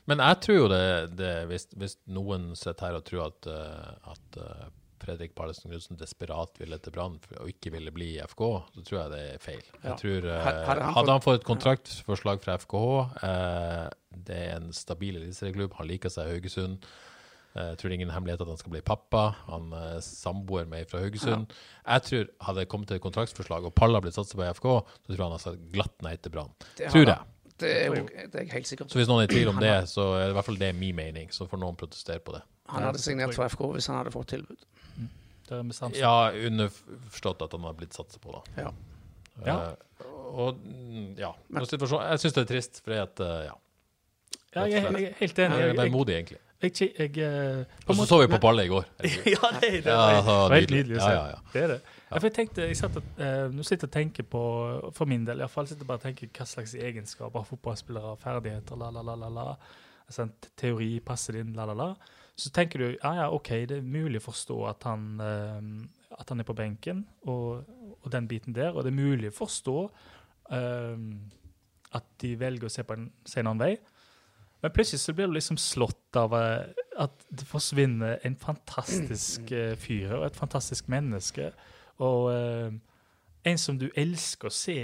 [0.05, 4.11] Men jeg tror jo det, det hvis, hvis noen sitter her og tror at, eh,
[4.11, 4.65] at eh,
[5.03, 8.43] Fredrik Pallesen Knutsen desperat ville til Brann og ikke ville bli i FK,
[8.75, 9.63] så tror jeg det er feil.
[9.83, 9.93] Ja.
[9.93, 10.27] Jeg tror,
[10.95, 12.83] Hadde han fått et kontraktforslag fra FKH,
[13.27, 13.89] eh,
[14.27, 16.87] det er en stabil eliteserieklubb, han liker seg i Haugesund.
[17.55, 19.23] Eh, Jeg tror det er ingen hemmelighet at han skal bli pappa.
[19.49, 21.53] Han er samboer med ei fra Haugesund.
[21.85, 25.05] Jeg tror Hadde det kommet til et kontraktsforslag, og Palla blitt satset på FK, så
[25.11, 26.49] tror jeg han hadde sagt glatt nei til Brann.
[26.79, 27.19] Tror jeg.
[27.61, 29.59] Det er, jo, det er jeg helt sikker Så hvis noen er i tvil om
[29.61, 31.29] det, så er det i hvert fall det er min mening.
[31.31, 32.41] Så får noen protestere på det.
[32.73, 34.65] Han hadde signert for FK hvis han hadde fått tilbud.
[35.53, 35.99] Er vi.
[35.99, 38.41] Ja, underforstått at han har blitt satset på, da.
[38.63, 38.71] Ja.
[39.45, 39.55] Ja.
[39.99, 41.29] Uh, og mm, ja.
[41.53, 43.55] Jeg syns det er trist, fordi at uh, ja.
[44.53, 45.59] Ja, jeg, er- helt enig.
[45.59, 46.39] Jeg er vemodig, egentlig.
[46.63, 48.85] Jeg, jeg, eh, Og så så vi på ballet i går.
[49.35, 49.93] ja, det det.
[49.93, 50.97] Var helt nydelig.
[50.97, 51.13] å Ja, se.
[51.17, 51.39] ja, ja.
[51.53, 51.79] Det er det.
[52.13, 54.41] Jeg tenkte, jeg satt at, uh, Nå sitter jeg og tenker på,
[54.93, 58.91] for min del iallfall, sitter bare og tenker hva slags egenskaper fotballspillere har ferdigheter, la,
[58.93, 59.45] la, la, la, la.
[60.05, 60.27] Altså,
[60.59, 61.89] teori passer inn, la, la, la.
[62.37, 66.29] Så tenker du ja, ja, OK, det er mulig å forstå at han, uh, at
[66.29, 67.65] han er på benken, og,
[67.99, 68.73] og den biten der.
[68.77, 69.77] Og det er mulig å forstå
[70.53, 70.97] uh,
[71.97, 73.73] at de velger å se, på en, se en annen vei.
[74.63, 76.69] Men plutselig så blir du liksom slått av eh,
[77.03, 81.49] at det forsvinner en fantastisk eh, fyr og et fantastisk menneske.
[82.03, 82.71] Og eh,
[83.51, 84.77] en som du elsker å se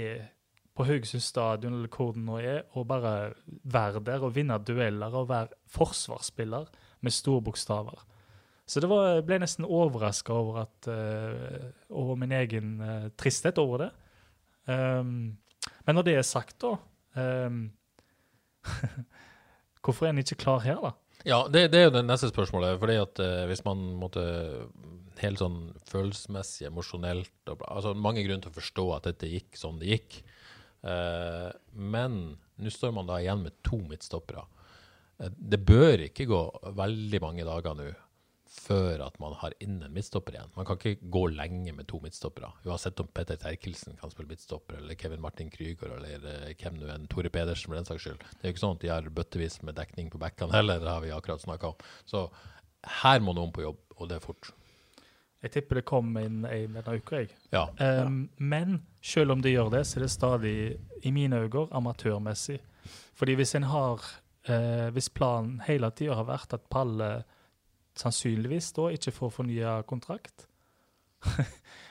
[0.76, 3.32] på Haugesund stadion eller hvor det nå er, og bare
[3.64, 6.68] være der og vinne dueller og være forsvarsspiller
[7.00, 8.04] med store bokstaver.
[8.68, 13.58] Så det var, jeg ble nesten overraska over at uh, over min egen uh, tristhet
[13.58, 13.88] over det.
[14.70, 15.40] Um,
[15.86, 16.76] men når det er sagt, da
[17.48, 17.64] um,
[19.84, 20.92] Hvorfor er en ikke klar her, da?
[21.28, 22.78] Ja, det, det er jo det neste spørsmålet.
[22.80, 24.22] fordi at eh, Hvis man måtte
[25.20, 25.58] helt sånn
[25.90, 30.22] følelsesmessig, emosjonelt og altså Mange grunner til å forstå at dette gikk som det gikk.
[30.80, 32.20] Eh, men
[32.60, 34.46] nå står man da igjen med to midtstoppere.
[35.20, 36.40] Eh, det bør ikke gå
[36.78, 37.90] veldig mange dager nå
[38.60, 40.52] før at man har inn en midtstopper igjen.
[40.56, 42.52] Man kan ikke gå lenge med to midtstoppere.
[42.68, 46.90] Uansett om Petter Terkelsen kan spille midtstopper, eller Kevin Martin Krüger, eller eh, hvem nå
[46.92, 48.22] enn, Tore Pedersen for den saks skyld.
[48.22, 50.92] Det er jo ikke sånn at de har bøttevis med dekning på bekkene heller, det
[50.92, 51.84] har vi akkurat snakka om.
[52.08, 52.26] Så
[53.02, 54.52] her må noen på jobb, og det er fort.
[55.40, 57.30] Jeg tipper det kommer inn ei denne uka, jeg.
[57.52, 57.64] Ja.
[57.80, 60.56] Um, Men selv om det gjør det, så er det stadig,
[61.00, 62.58] i mine øyne, amatørmessig.
[63.16, 64.04] Fordi hvis en har
[64.48, 67.22] uh, Hvis planen hele tida har vært at Palle
[68.00, 70.46] sannsynligvis da ikke får fornya kontrakt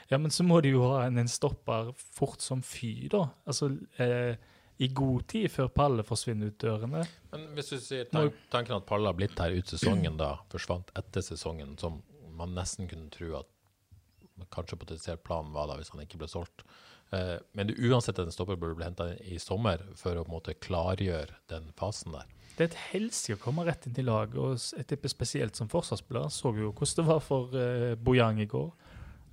[0.10, 3.28] Ja, men så må de jo ha en, en stopper fort som fy, da.
[3.46, 3.70] Altså
[4.02, 4.40] eh,
[4.82, 7.04] i god tid før Palle forsvinner ut dørene.
[7.30, 10.90] Men hvis du sier tank, tanken at Palle har blitt her ut sesongen, da forsvant
[10.98, 12.00] etter sesongen, som
[12.40, 16.66] man nesten kunne tro at kanskje potensielt planen var da hvis han ikke ble solgt.
[17.14, 20.38] Eh, men det uansett en stopper burde bli henta i sommer for å på en
[20.40, 22.32] måte klargjøre den fasen der.
[22.60, 25.70] Det er et helsike å komme rett inn i laget, og jeg tipper spesielt som
[25.72, 26.26] forsvarsspiller.
[26.28, 28.74] Så jo hvordan det var for uh, Bojang i går.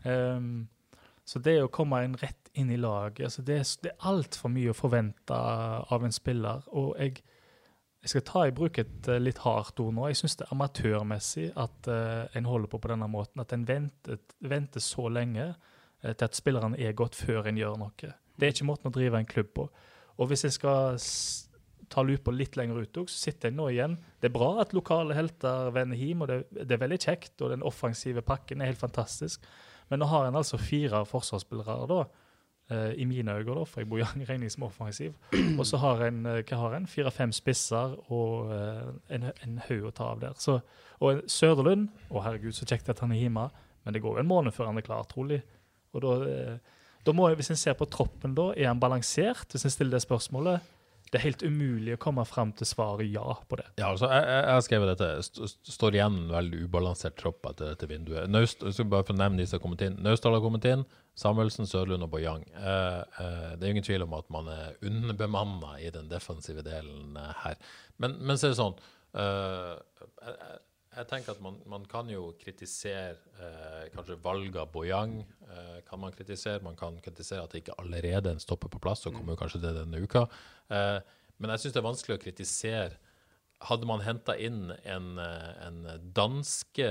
[0.06, 0.68] Um,
[1.26, 4.52] så det å komme inn rett inn i laget altså Det, er det er altfor
[4.54, 6.62] mye å forvente av en spiller.
[6.70, 7.18] Og jeg,
[8.04, 10.06] jeg skal ta i bruk et eh, litt hardt ord nå.
[10.06, 13.42] Jeg syns det er amatørmessig at uh, en holder på på denne måten.
[13.42, 17.82] At en venter, venter så lenge uh, til at spillerne er godt før en gjør
[17.82, 18.14] noe.
[18.38, 19.66] Det er ikke måten å drive en klubb på.
[20.16, 21.00] Og hvis jeg skal
[21.86, 23.96] s ta lupa litt lenger ut, òg, så sitter jeg nå igjen.
[24.20, 27.34] Det er bra at lokale helter vender hjem, og det, det er veldig kjekt.
[27.40, 29.44] Og den offensive pakken er helt fantastisk.
[29.90, 32.00] Men nå har en altså fire forsvarsspillere, da,
[32.74, 35.14] eh, i mine øyne, da, for jeg bor i regning som offensiv.
[35.58, 36.88] Og så har en eh, hva har en?
[36.90, 40.34] fire-fem spisser og eh, en, en haug å ta av der.
[40.42, 40.58] Så,
[41.00, 43.48] og Søderlund Å, herregud, så kjekt at han er hjemme.
[43.84, 45.38] Men det går jo en måned før han er klar, trolig.
[45.94, 46.14] Og da,
[47.06, 49.46] da må jeg, Hvis en ser på troppen, da, er han balansert?
[49.52, 50.74] Hvis en stiller det spørsmålet?
[51.10, 53.66] Det er helt umulig å komme fram til svaret ja på det.
[53.78, 55.08] Ja, altså, jeg, har skrevet dette.
[55.22, 58.26] St st- står igjen en veldig ubalansert tropp etter dette vinduet.
[58.32, 59.98] Naust, jeg skal bare få nevne de som har kommet inn.
[60.02, 60.82] Naustdal har kommet inn.
[61.16, 62.42] Samuelsen, Sørlund og Bojang.
[62.58, 67.16] Eh, eh, det er ingen tvil om at man er underbemanna i den defensive delen
[67.16, 67.56] eh, her.
[68.02, 68.76] Men, men så er det sånn
[69.16, 69.72] eh,
[70.96, 75.18] jeg, tenker at man, man kan jo kritisere eh, kanskje valget av Bojang.
[75.46, 76.64] Eh, kan man kritisere.
[76.64, 79.42] Man kan kritisere at det ikke allerede er en stopper på plass, så kommer jo
[79.42, 80.26] kanskje det denne uka.
[80.72, 80.98] Eh,
[81.36, 82.96] men jeg syns det er vanskelig å kritisere
[83.64, 85.78] hadde man henta inn en, eh, en
[86.12, 86.88] danske,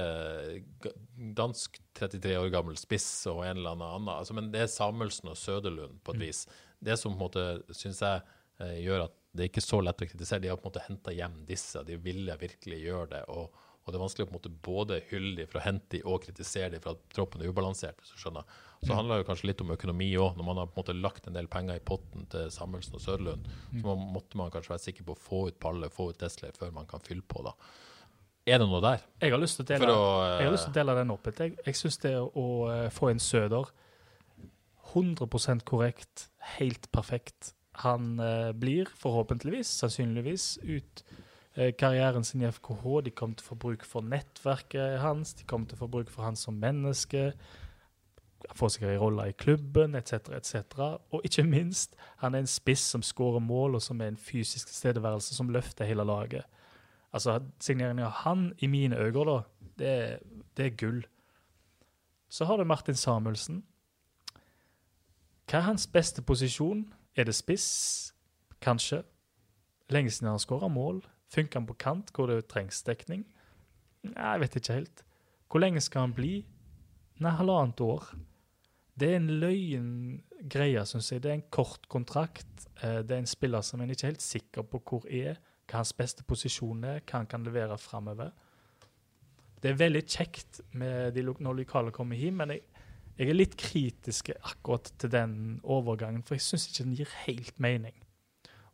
[1.37, 5.37] dansk 33 år gammel spiss og en eller annen altså, Men det er Samuelsen og
[5.37, 6.45] Søderlund på et vis.
[6.81, 8.23] Det som på en måte syns jeg
[8.59, 10.85] eh, gjør at det er ikke så lett å kritisere, de har på en måte
[10.87, 11.83] henta hjem disse.
[11.85, 13.23] De ville virkelig gjøre det.
[13.35, 15.99] Og, og det er vanskelig å på en måte både hylle dem for å hente
[15.99, 17.99] dem og kritisere dem for at troppen er ubalansert.
[18.01, 18.47] hvis du skjønner.
[18.81, 20.39] Så handler det kanskje litt om økonomi òg.
[20.39, 23.03] Når man har på en måte lagt en del penger i potten til Samuelsen og
[23.03, 26.17] Sørlund, så må, måtte man kanskje være sikker på å få ut Palle, få ut
[26.21, 27.43] tesler før man kan fylle på.
[27.45, 27.53] da.
[28.45, 29.05] Er det noe der?
[29.21, 31.13] Jeg har lyst til å dele, å, eh, jeg har lyst til å dele den
[31.13, 31.43] opp litt.
[31.45, 33.69] Jeg, jeg syns det å, eh, få en Søder
[34.95, 36.27] 100% korrekt,
[36.57, 37.53] helt perfekt.
[37.85, 41.24] Han eh, blir forhåpentligvis, sannsynligvis, ut eh,
[41.55, 42.83] karrieren sin i FKH.
[43.05, 46.09] De kommer til å få bruk for nettverket hans, de kommer til å få bruk
[46.11, 47.29] for han som menneske.
[48.55, 50.55] Får sikkert en rolle i klubben, etc., etc.
[51.15, 54.67] Og ikke minst, han er en spiss som skårer mål, og som er en fysisk
[54.69, 56.43] tilstedeværelse som løfter hele laget.
[57.15, 59.39] Altså, Signeringen av han, i mine øyne, da,
[59.79, 61.01] det, er- det er gull.
[62.29, 63.63] Så har du Martin Samuelsen.
[65.49, 66.85] Hva er hans beste posisjon?
[67.15, 68.13] Er det spiss?
[68.61, 69.03] Kanskje.
[69.89, 71.03] Lenge siden han har skåra mål.
[71.35, 73.25] Funker han på kant hvor det trengs dekning?
[74.05, 75.03] Jeg vet ikke helt.
[75.51, 76.35] Hvor lenge skal han bli?
[77.23, 78.07] Nei, halvannet år.
[78.95, 79.91] Det er en løgn
[80.51, 81.23] greie, syns jeg.
[81.23, 82.67] Det er en kort kontrakt.
[82.81, 85.81] Eh, Det er en spiller som en ikke er helt sikker på hvor er, hva
[85.81, 88.31] hans beste posisjon er, hva han kan levere framover.
[89.61, 92.61] Det er veldig kjekt med de, når lokale kommer hit, men jeg,
[93.17, 97.59] jeg er litt kritisk akkurat til den overgangen, for jeg syns ikke den gir helt
[97.59, 97.95] mening.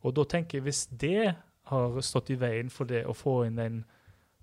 [0.02, 1.34] Og da tenker jeg, hvis det
[1.70, 3.82] har stått i veien for det å få inn en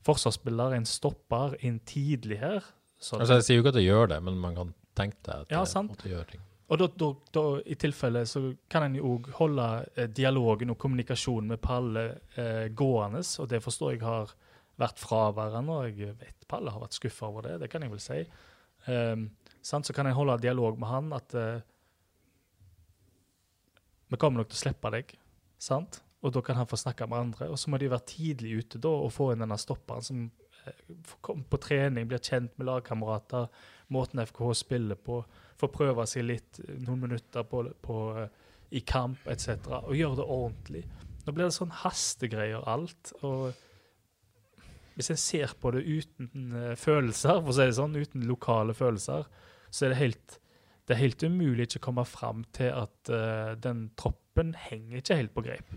[0.07, 2.63] forsvarsspiller, en stopper, inn tidlig her
[2.99, 5.35] så Altså, jeg sier jo ikke at det gjør det, men man kan tenke det.
[5.35, 5.91] at Ja, det sant.
[5.93, 6.41] måtte gjøre ting.
[6.69, 10.77] Og da, da, da, i tilfelle så kan en jo òg holde eh, dialogen og
[10.77, 12.03] kommunikasjonen med Palle
[12.35, 14.35] eh, gående, og det forstår jeg har
[14.79, 17.55] vært fraværende, og jeg vet Palle har vært skuffa over det.
[17.63, 18.19] Det kan jeg vel si.
[18.85, 19.25] Um,
[19.61, 19.87] sant?
[19.87, 21.59] Så kan jeg holde dialog med han at uh,
[24.09, 25.11] vi kommer nok til å slippe deg,
[25.61, 25.99] sant?
[26.19, 27.49] Og da kan han få snakke med andre.
[27.49, 30.25] Og så må de være tidlig ute da og få inn denne stopperen som
[30.65, 33.47] eh, får på trening, blir kjent med lagkamerater,
[33.95, 35.21] måten FKH spiller på,
[35.59, 39.55] får prøve seg litt eh, noen minutter på, på, eh, i kamp etc.
[39.85, 40.83] Og gjøre det ordentlig.
[41.23, 43.15] Nå blir det sånn hastegreier alt.
[43.23, 43.65] og
[44.99, 49.29] hvis en ser på det uten følelser, for å si det sånn, uten lokale følelser,
[49.71, 50.35] så er det helt,
[50.83, 55.19] det er helt umulig ikke å komme fram til at uh, den troppen henger ikke
[55.21, 55.71] helt på greip.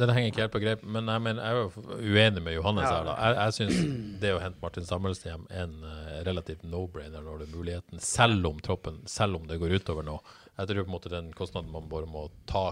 [0.00, 2.86] Den henger ikke helt på greip, men jeg, mener, jeg er jo uenig med Johannes
[2.88, 3.02] her.
[3.04, 3.16] da.
[3.18, 7.42] Jeg, jeg syns det å hente Martin Samuelsen hjem er en uh, relativt no-brainer når
[7.42, 10.16] det er muligheten, selv om troppen, selv om det går utover nå.
[10.56, 12.70] Jeg tror på en måte den kostnaden man bare må ta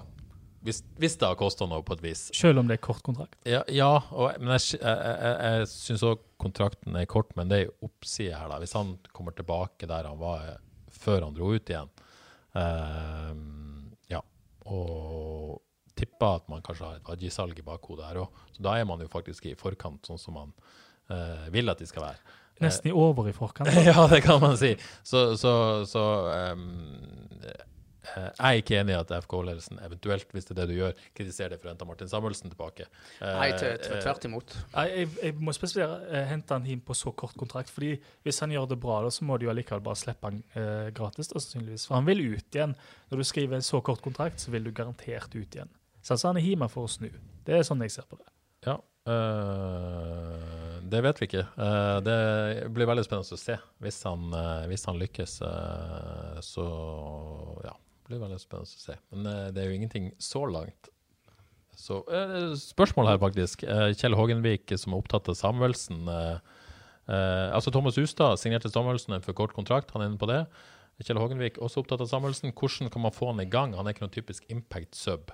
[0.64, 2.26] hvis, hvis det har kosta noe på et vis.
[2.36, 3.38] Selv om det er kort kontrakt?
[3.48, 7.56] Ja, ja og, men jeg, jeg, jeg, jeg syns òg kontrakten er kort, men det
[7.56, 8.50] er jo oppside her.
[8.52, 8.58] da.
[8.60, 10.60] Hvis han kommer tilbake der han var eh,
[10.92, 11.88] før han dro ut igjen,
[12.56, 13.32] uh,
[14.12, 14.20] ja,
[14.68, 15.60] og
[15.99, 19.03] tipper at man kanskje har et Adji-salg i bakhodet her òg, så da er man
[19.03, 20.53] jo faktisk i forkant, sånn som man
[21.11, 22.36] uh, vil at de skal være.
[22.61, 23.72] Nesten i over i forkant.
[23.88, 24.74] ja, det kan man si.
[25.07, 25.53] Så, så,
[25.88, 26.05] så
[26.53, 26.66] um,
[28.16, 31.03] Eh, jeg er ikke enig i at FK-ledelsen eventuelt, hvis det er det du gjør,
[31.16, 32.86] kritiserer det for å hente Martin Samuelsen tilbake.
[33.20, 34.55] Nei, tvert imot.
[34.74, 37.72] Jeg, jeg, må spesifisere eh, hente han inn på så kort kontrakt.
[37.74, 40.88] fordi Hvis han gjør det bra, så må du jo allikevel bare slippe han eh,
[40.97, 41.30] gratis.
[41.30, 41.86] Da, sannsynligvis.
[41.91, 42.76] For han vil ut igjen.
[43.11, 45.76] Når du skriver en så kort kontrakt, så vil du garantert ut igjen.
[46.03, 47.11] Så han er hjemme for å snu.
[47.44, 48.28] Det er sånn jeg ser på det.
[48.66, 48.76] Ja,
[49.09, 51.44] øh, det vet vi ikke.
[51.55, 52.16] Uh, det
[52.74, 53.57] blir veldig spennende å se.
[53.82, 56.66] Hvis han, uh, hvis han lykkes, uh, så
[57.66, 57.76] ja
[58.11, 58.96] blir veldig spennende å se.
[59.14, 60.88] Men det er jo ingenting så langt.
[61.78, 62.01] Så
[62.59, 63.62] Spørsmål her, faktisk.
[63.62, 66.11] Kjell Hågenvik, som er opptatt av Samuelsen.
[67.07, 70.40] altså Thomas Ustad signerte Samuelsen en for kort kontrakt, han er inne på det.
[71.07, 72.51] Kjell Hågenvik også opptatt av Samuelsen.
[72.51, 73.78] Hvordan kan man få han i gang?
[73.78, 75.30] Han er ikke noen typisk impact sub.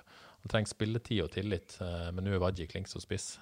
[0.47, 1.73] Han trenger spilletid og tillit,
[2.15, 3.33] men nå er Wadji klink som spiss.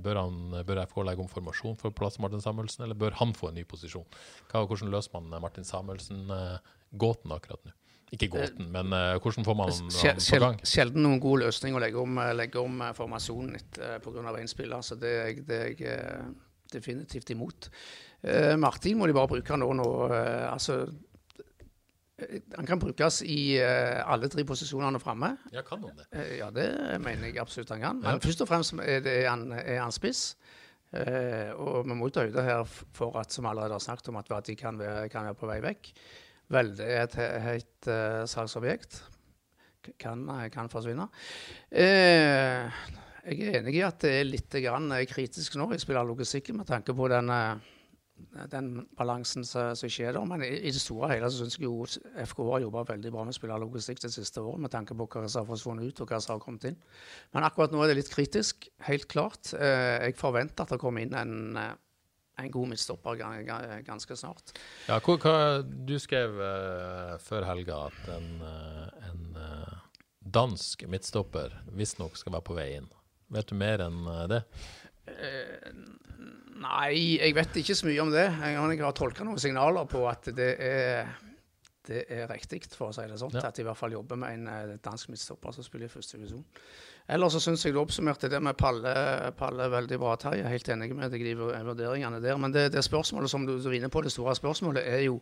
[0.00, 3.34] Bør, han, bør FK legge om formasjon for å plasse Martin Samuelsen, eller bør han
[3.36, 4.06] få en ny posisjon?
[4.48, 7.76] Hva, hvordan løser man Martin Samuelsen-gåten akkurat nå?
[8.14, 10.58] Ikke gåten, men hvordan får man han på gang?
[10.62, 14.34] Sjelden noen god løsning å legge om, eh, legge om formasjonen uh, pga.
[14.38, 14.80] én spiller.
[14.80, 16.34] Så det det er jeg
[16.72, 17.70] definitivt imot.
[18.58, 19.68] Martin må de bare bruke nå.
[19.76, 19.84] nå
[20.50, 20.86] altså,
[22.56, 25.34] han kan brukes i alle tre posisjonene framme.
[25.52, 26.06] Ja, kan han det?
[26.38, 26.68] ja, det
[27.04, 28.00] mener jeg absolutt han kan.
[28.00, 28.22] Men ja.
[28.24, 30.30] først og fremst er, det, er, han, er han spiss.
[30.96, 32.64] og vi må ta høyde her
[32.96, 34.80] for at, som allerede har snakket om, at de kan
[35.12, 35.92] kan være på vei vekk
[36.52, 39.00] veldig et høyt uh, salgsobjekt.
[40.02, 41.06] Kan, kan forsvinne.
[41.70, 42.66] Uh,
[43.26, 46.94] jeg er enig i at det er litt grann kritisk nå i spillerlogistikken med tanke
[46.94, 47.30] på den,
[48.50, 50.28] den balansen som, skjer der.
[50.28, 51.86] Men i, i, det store og hele så syns jeg jo
[52.32, 55.42] FK har jobba veldig bra med spillerlogistikk det siste året, med tanke på hva som
[55.42, 56.78] har forsvunnet ut og hva som har kommet inn.
[57.36, 59.52] Men akkurat nå er det litt kritisk, helt klart.
[59.54, 61.76] Uh, jeg forventer at det kommer inn en
[62.36, 63.16] en god midtstopper
[63.86, 64.52] ganske snart.
[64.90, 69.78] Ja, hva, hva, du skrev uh, før helga at en, uh, en uh,
[70.20, 72.90] dansk midtstopper visstnok skal være på vei inn.
[73.32, 74.42] Vet du mer enn det?
[76.66, 78.26] Nei, jeg vet ikke så mye om det.
[78.26, 81.14] Jeg har tolka noen signaler på at det er,
[81.86, 83.34] det er riktig, for å si det sånn.
[83.36, 83.46] Ja.
[83.48, 86.44] At de i hvert fall jobber med en dansk midtstopper som spiller i første divisjon.
[87.14, 88.92] Ellers så syns jeg du oppsummerte det med Palle,
[89.38, 90.40] Palle veldig bra, Terje.
[90.42, 92.40] Jeg er helt enig med deg i de vurderingene der.
[92.42, 95.20] Men det, det spørsmålet som du, du er inne på, det store spørsmålet, er jo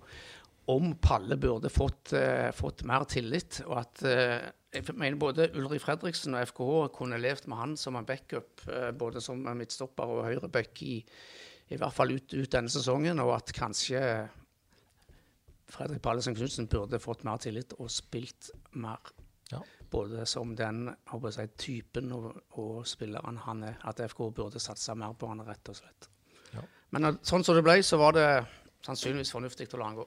[0.72, 3.60] om Palle burde fått, uh, fått mer tillit.
[3.68, 7.96] Og at uh, jeg mener både Ulrik Fredriksen og FKH kunne levd med han som
[7.98, 10.96] en backup, uh, både som midtstopper og høyreback i,
[11.70, 13.22] i hvert fall ut, ut, denne sesongen.
[13.22, 14.00] Og at kanskje
[15.70, 19.14] Fredrik Pallesen Knutsen burde fått mer tillit og spilt mer.
[19.52, 19.62] Ja.
[19.90, 20.88] Både som den
[21.30, 23.78] si, typen og, og, spilleren han er.
[23.86, 26.10] At FK burde satse mer på han, rett og slett.
[26.54, 26.66] Ja.
[26.94, 28.28] Men sånn som det ble, så var det
[28.84, 30.06] sannsynligvis fornuftig å la han gå.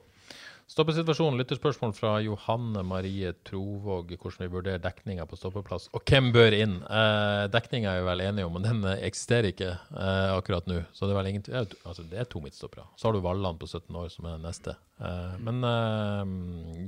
[0.68, 1.38] Stoppesituasjonen.
[1.40, 4.10] Lytterspørsmål fra Johanne Marie Trovåg.
[4.20, 5.86] Hvordan vi vurderer dekninga på stoppeplass.
[5.96, 6.74] Og hvem bør inn?
[6.84, 10.82] Eh, dekninga er vi vel enige om, men den eksisterer ikke eh, akkurat nå.
[10.92, 12.84] Så det er vel ingen, ja, altså det er to midtstoppere.
[13.00, 14.76] Så har du Valland på 17 år, som er den neste.
[15.00, 16.36] Eh, men eh,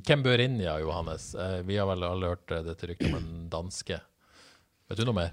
[0.04, 1.32] hvem bør inn, ja, Johannes?
[1.32, 4.02] Eh, vi har vel alle hørt eh, dette ryktet om en danske.
[4.92, 5.32] Vet du noe mer?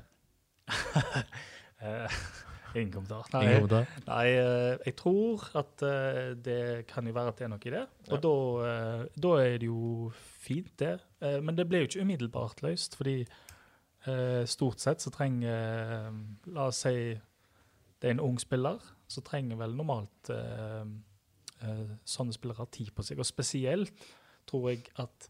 [2.78, 3.28] Ingen kommentar.
[3.34, 4.00] Nei, Ingen kommentar.
[4.08, 7.74] nei eh, jeg tror at uh, det kan jo være at det er noe i
[7.74, 7.84] det.
[8.12, 10.96] Og da, uh, da, er det jo fint, det.
[11.44, 13.24] Men det ble jo ikke umiddelbart løst, fordi
[14.48, 16.14] stort sett så trenger
[16.56, 17.18] La oss si
[18.02, 20.84] det er en ung spiller, så trenger vel normalt eh,
[21.66, 23.22] eh, sånne spillere tid på seg.
[23.22, 24.06] Og spesielt
[24.48, 25.30] tror jeg at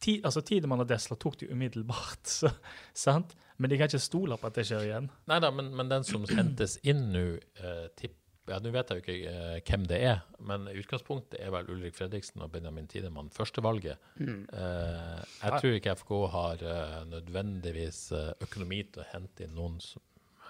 [0.00, 2.52] ti, altså Tidemann og Desla tok det jo umiddelbart, så,
[2.94, 3.34] sant?
[3.58, 5.08] Men de kan ikke stole på at det skjer igjen.
[5.30, 7.24] Nei da, men, men den som hentes inn nå,
[7.62, 11.48] eh, tipp ja, Nå vet jeg jo ikke eh, hvem det er, men utgangspunktet er
[11.54, 13.96] vel Ulrik Fredriksen og Benjamin Tidemann førstevalget.
[14.20, 14.42] Mm.
[14.52, 19.78] Eh, jeg tror ikke FK har eh, nødvendigvis eh, økonomi til å hente inn noen
[19.80, 20.02] som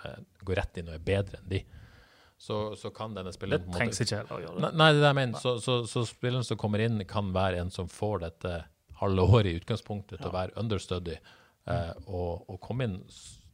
[0.08, 1.62] eh, går rett inn og er bedre enn de.
[2.44, 4.64] Så, så kan denne Det spilleren måte- trengs ikke heller å gjøre det.
[4.66, 5.44] Nei, nei, det er det jeg mener.
[5.46, 8.56] Så, så, så spilleren som kommer inn, kan være en som får dette
[9.04, 11.14] halve året i utgangspunktet til å være understudy,
[11.70, 12.98] eh, og, og komme inn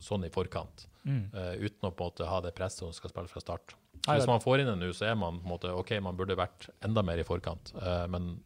[0.01, 0.87] sånn i forkant.
[1.05, 1.31] Mm.
[1.33, 3.75] eh, uten å på en måte ha det presset hun skal spille fra start.
[4.05, 6.39] Hvis man får inn en nå, så er man på en måte OK, man burde
[6.39, 8.39] vært enda mer i forkant, eh, men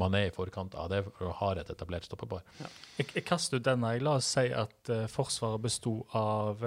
[0.00, 2.44] man er i forkant av det for å ha et etablert stoppepar.
[2.96, 3.92] Jeg, jeg kaster ut denne.
[4.00, 6.64] La oss si at uh, Forsvaret besto av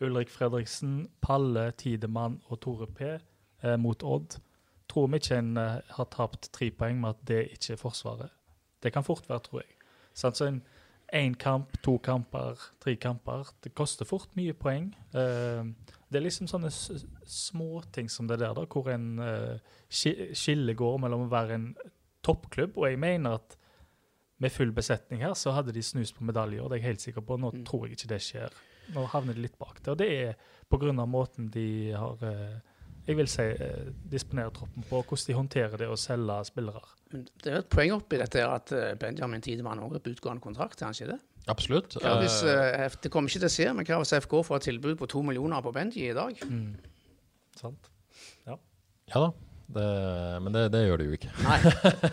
[0.00, 3.10] Ulrik Fredriksen, Palle, Tidemann og Tore P
[3.82, 4.38] mot Odd.
[4.88, 8.38] Tror vi ikke en har tapt tre poeng med at det ikke er Forsvaret.
[8.80, 9.74] Det kan fort være, tror jeg.
[10.16, 10.62] Sånn, Så en
[11.12, 14.92] én kamp, to kamper, tre kamper Det koster fort mye poeng.
[15.14, 15.64] Eh,
[16.10, 16.70] det er liksom sånne
[17.26, 19.58] småting som det der, da, hvor en eh,
[19.90, 21.68] skille går mellom å være en
[22.26, 23.56] toppklubb, og jeg mener at
[24.40, 26.62] med full besetning her, så hadde de snust på medaljer.
[26.64, 27.36] Det er jeg helt sikker på.
[27.36, 27.64] Nå Mm.
[27.68, 28.50] tror jeg ikke det skjer.
[28.94, 29.88] Nå havner de litt bak det.
[29.92, 30.34] Og det er
[30.70, 30.92] pga.
[31.06, 32.58] måten de har eh,
[33.10, 36.82] jeg vil si disponere disponerer troppen på, hvordan de håndterer det å selge spillere.
[37.10, 40.04] Men det er jo et poeng oppi dette her at eh, Benjamin Tidemann også er
[40.06, 41.18] på utgående kontrakt, er han ikke det?
[41.50, 41.96] Absolutt.
[42.02, 44.34] Hva hvis, Eh, eh, F- det kommer ikke til å skje, men hva hvis FK
[44.46, 46.36] får et tilbud på to millioner på Benji i dag?
[47.60, 47.90] Sant?
[49.10, 49.30] ja da.
[49.70, 49.82] Det,
[50.42, 51.28] men det, det gjør det jo ikke.
[51.46, 51.58] Nei,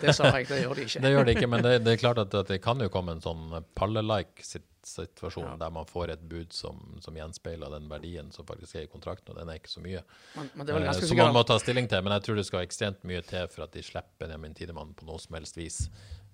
[0.02, 1.00] det sa jeg, det gjør de ikke.
[1.04, 3.16] Det gjør det ikke, men det, det er klart at, at det kan jo komme
[3.16, 5.56] en sånn palle-like sit situasjon Ja.
[5.60, 9.30] der man får et bud som, som gjenspeiler den verdien som faktisk er i kontrakten,
[9.34, 10.02] og den er ikke så mye.
[10.36, 13.04] Men, men Eh, som man må ta stilling til, men jeg tror det skal ekstremt
[13.08, 15.78] mye til for at de slipper Benjamin Tidemann på noe som helst vis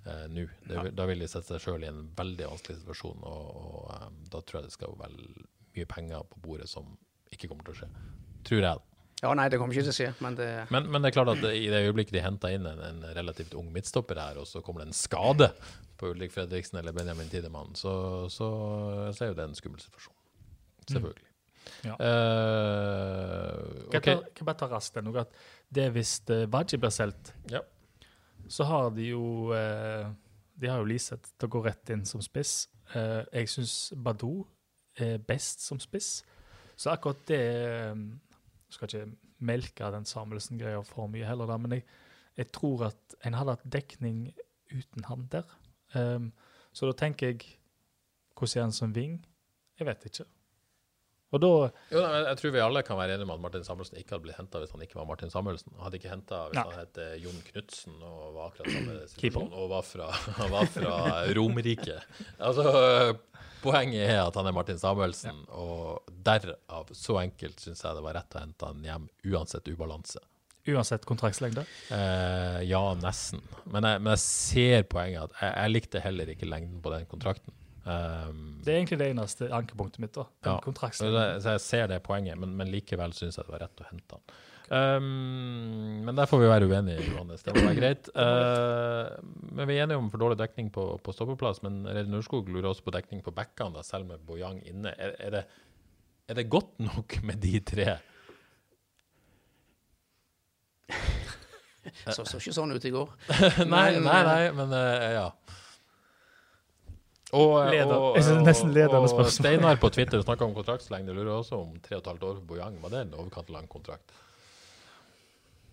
[0.07, 0.47] eh, nå.
[0.69, 4.09] Det vil- Da vil de sette seg sjøl i en veldig vanskelig situasjon, og, og
[4.09, 5.21] um, da tror jeg det skal vel
[5.77, 6.97] mye penger på bordet som
[7.35, 7.89] ikke kommer til å skje.
[8.45, 8.83] Tror jeg.
[9.25, 11.31] Ja, nei, det kommer ikke til å skje, men det Men, men det er klart
[11.33, 14.61] at i det øyeblikket de henter inn en, en relativt ung midtstopper her, og så
[14.61, 15.49] kommer det en skade
[16.05, 17.93] på Ulrik Fredriksen eller Benjamin Tidemann, så,
[18.29, 18.49] så,
[19.17, 20.17] så er jo det en skummel situasjon.
[20.91, 21.31] Selvfølgelig.
[21.85, 21.95] Ja.
[21.97, 24.01] Uh, okay.
[24.05, 25.25] Kan jeg bare ta raskt noe?
[25.25, 25.33] at
[25.73, 27.63] det er hvis uh, blir solgt, Ja.
[28.49, 30.13] så har de jo uh,
[30.61, 32.69] De har jo Liseth til å gå rett inn som spiss.
[32.93, 34.45] Uh, jeg syns Badou
[35.01, 36.23] er best som spiss.
[36.77, 37.43] Så akkurat det
[37.93, 38.21] um,
[38.69, 39.09] Skal ikke
[39.45, 41.85] melke den Samuelsen-greia for mye heller, da, men jeg,
[42.37, 44.29] jeg tror at en hadde hatt dekning
[44.73, 45.49] uten han der.
[45.99, 46.31] Um,
[46.75, 47.45] så da tenker jeg
[48.35, 49.21] Hvordan er han som wing?
[49.79, 50.25] Jeg vet ikke.
[51.35, 51.51] Og da
[51.91, 54.25] Jo, jeg, jeg tror vi alle kan være enige om at Martin Samuelsen ikke hadde
[54.27, 55.73] blitt henta hvis han ikke var Martin Samuelsen.
[55.75, 56.65] Han hadde ikke henta hvis Nei.
[56.69, 60.11] han het eh, Jon Knutsen og var akkurat samme situasjon og var fra,
[60.55, 60.99] var fra
[61.39, 61.97] Romerike.
[62.39, 62.69] Altså,
[63.65, 68.19] poenget er at han er Martin Samuelsen, og derav, så enkelt syns jeg det var
[68.21, 70.23] rett å hente han hjem, uansett ubalanse.
[70.73, 73.43] Uansett kontraktslengde Uh, ja, nesten.
[73.69, 75.29] Men jeg, men jeg ser poenget.
[75.29, 77.53] at jeg, jeg likte heller ikke lengden på den kontrakten.
[77.85, 80.15] Um, Det er egentlig det eneste ankepunktet mitt.
[80.17, 81.11] da, den Ja, så,
[81.45, 84.17] så jeg ser det poenget, men, men likevel syns jeg det var rett å hente
[84.17, 84.37] han.
[84.73, 87.45] Um, men der får vi være uenige, Johannes.
[87.45, 88.09] Det må være greit.
[88.15, 89.21] Uh,
[89.55, 91.61] men vi er enige om for dårlig dekning på, på stoppeplass.
[91.67, 94.95] Men Reidun Norskog lurer også på dekning på backene, selv med Bojang inne.
[94.97, 95.43] Er, er, det,
[96.31, 97.99] er det godt nok med de tre?
[102.15, 103.15] så, så ikke sånn ut i går.
[103.75, 105.29] nei, nei, nei, men uh, ja.
[107.35, 109.33] Og, Leder- og, og, og spørsmål.
[109.35, 111.17] Steinar på Twitter snakka om kontraktslengde.
[111.17, 112.77] Lurer også om tre og et halvt år for Bojang.
[112.83, 114.15] Var det en overkant lang kontrakt?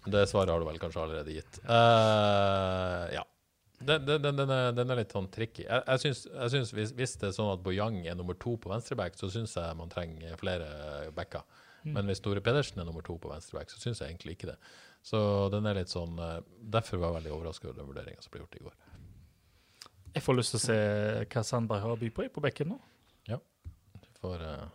[0.09, 1.59] Det svaret har du vel kanskje allerede gitt.
[1.68, 3.22] Uh, ja.
[3.82, 5.66] Den, den, den, den, er, den er litt sånn tricky.
[5.66, 8.55] Jeg, jeg syns, jeg syns hvis, hvis det er sånn at Bojang er nummer to
[8.62, 10.70] på venstreback, så syns jeg man trenger flere
[11.18, 11.45] backer.
[11.82, 11.95] Mm.
[11.95, 14.57] Men hvis Store Pedersen er nummer to på venstreback, så syns jeg egentlig ikke det.
[15.02, 18.34] Så den er litt sånn eh, Derfor var jeg veldig overraska over den vurderinga som
[18.34, 18.76] ble gjort i går.
[20.12, 20.78] Jeg får lyst til å se
[21.32, 22.78] hva Sandberg har å by på på bekken nå.
[23.30, 23.38] Ja.
[23.95, 24.66] Du får uh,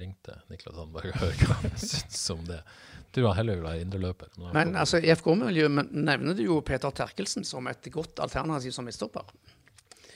[0.00, 2.62] ringe til Niklas Sandberg og høre hva han syns om det.
[3.02, 4.32] Jeg tror han heller vil være indreløper.
[4.38, 8.72] Men, Men får- altså, i FK-miljøet nevner du jo Peter Terkelsen som et godt alternativ
[8.76, 9.28] som midtstopper.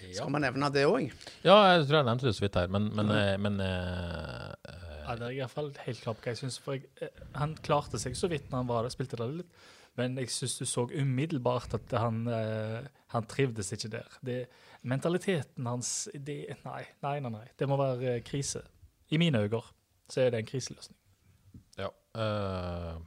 [0.01, 0.15] ja.
[0.17, 1.13] Skal man nevne det òg?
[1.45, 3.47] ja, jeg tror jeg nevnte det så vidt her, men, men, mm.
[3.47, 6.77] men uh, eh, Ja, det er i hvert fall helt klart hva jeg synes, for
[6.77, 9.61] jeg, eh, Han klarte seg så vidt når han var der, spilte der litt.
[9.99, 14.19] Men jeg syns du så umiddelbart at han, eh, han trivdes ikke der.
[14.25, 14.39] Det,
[14.83, 17.31] mentaliteten hans det, Nei, nei, nei.
[17.31, 17.47] nei.
[17.59, 18.63] Det må være eh, krise.
[19.11, 19.63] I mine øyne
[20.11, 20.97] så er det en kriseløsning.
[21.79, 21.91] Ja.
[22.15, 23.01] Uh...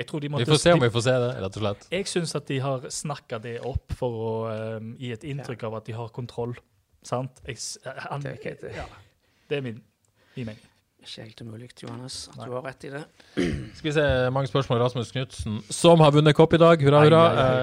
[0.00, 1.86] Jeg tror de vi får se om vi får se det, rett og slett.
[1.92, 4.30] Jeg syns at de har snakka det opp for å
[4.78, 6.54] um, gi et inntrykk av at de har kontroll.
[7.04, 7.42] Sant?
[7.44, 8.86] Jeg, eh, han, Det er ja,
[9.50, 9.82] det er min,
[10.38, 10.69] min mening.
[11.00, 12.44] Ikke helt umulig, Johannes, at Nei.
[12.44, 13.00] du har rett i det.
[13.78, 14.02] Skal vi se,
[14.36, 14.82] mange spørsmål.
[14.82, 16.82] Rasmus Knutsen, som har vunnet kopp i dag.
[16.84, 17.20] Hurra, hurra.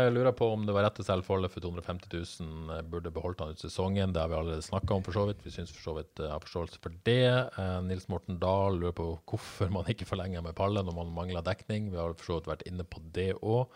[0.08, 2.10] Jeg lurer på om det var rett å selge Folle for 250
[2.42, 2.72] 000.
[2.74, 4.16] eh, Burde beholdt han ut sesongen.
[4.16, 5.44] Det har vi allerede snakka om, for så vidt.
[5.46, 7.20] Vi syns for så vidt eh, har forståelse for det.
[7.62, 11.46] Eh, Nils Morten Dahl lurer på hvorfor man ikke forlenger med Palle når man mangler
[11.46, 11.92] dekning.
[11.94, 13.70] Vi har for så vidt vært inne på det òg.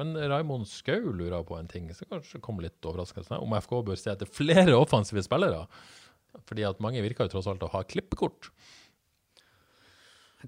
[0.00, 3.36] men Raimond Skau lurer på en ting som kanskje kom litt overraskende.
[3.36, 5.66] Om FK bør se etter flere offensive spillere.
[6.48, 8.50] Fordi at mange virker jo tross alt å ha klippekort.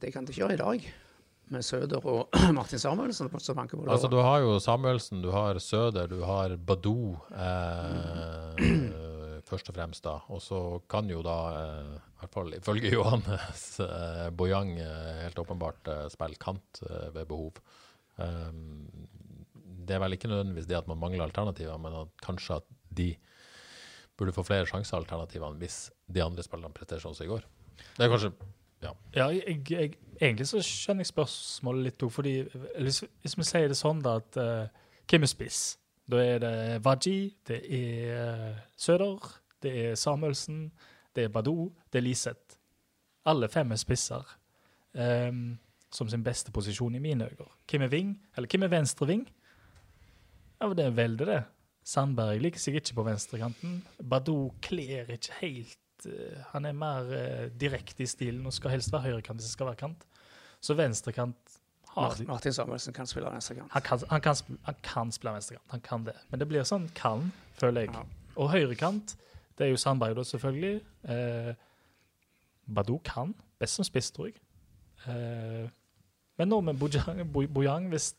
[0.00, 0.86] Det kan du ikke gjøre i dag,
[1.54, 3.28] med Søder og Martin Samuelsen.
[3.38, 8.64] som banker på Altså, du har jo Samuelsen, du har Søder, du har Badou, eh,
[9.48, 10.18] først og fremst da.
[10.32, 10.60] Og så
[10.90, 16.06] kan jo da, eh, i hvert fall ifølge Johannes, eh, Bojang eh, helt åpenbart eh,
[16.12, 16.82] spille kant
[17.14, 17.60] ved behov.
[18.16, 18.86] Um,
[19.84, 23.08] det er vel ikke nødvendigvis det at man mangler alternativer, men at kanskje at de
[24.18, 25.78] burde få flere sjanser alternativene hvis
[26.12, 27.46] de andre spillerne presterer sånn som i går.
[27.96, 28.34] Det er kanskje
[28.84, 28.92] Ja,
[29.32, 32.34] jeg, jeg, egentlig så skjønner jeg spørsmålet litt òg, fordi
[32.84, 35.60] hvis, hvis vi sier det sånn, da, at uh, hvem er spiss?
[36.10, 36.54] Da er det
[36.84, 37.16] Waji,
[37.48, 39.24] det er eh, Søder,
[39.64, 40.66] det er Samuelsen,
[41.16, 42.58] det er Badou, det er Liseth.
[43.24, 44.34] Alle fem er spisser.
[44.92, 45.54] Um,
[45.94, 47.46] som sin beste posisjon i mine øyne.
[47.70, 48.14] Hvem er ving?
[48.36, 49.06] Eller hvem er venstre?
[50.60, 51.42] Ja, det er veldig det.
[51.84, 53.80] Sandberg liker seg ikke på venstrekanten.
[54.00, 58.92] Badou kler ikke helt uh, Han er mer uh, direkte i stilen og skal helst
[58.94, 60.06] være høyrekant hvis det skal være kant.
[60.64, 61.58] Så venstrekant
[61.94, 63.70] har Mart- Martin Samuelsen kan spille venstrekant.
[63.72, 66.16] han kan, han, kan, han kan spille venstrekant, han kan det.
[66.30, 67.28] Men det blir sånn kan,
[67.60, 67.94] føler jeg.
[67.94, 68.02] Ja.
[68.40, 69.14] Og høyrekant,
[69.58, 70.80] det er jo Sandberg da, selvfølgelig.
[71.04, 71.52] Uh,
[72.74, 74.40] Badou kan, best som spiss, tror jeg.
[75.04, 75.68] Uh,
[76.40, 78.14] men nå med Bojang, Bojang hvis,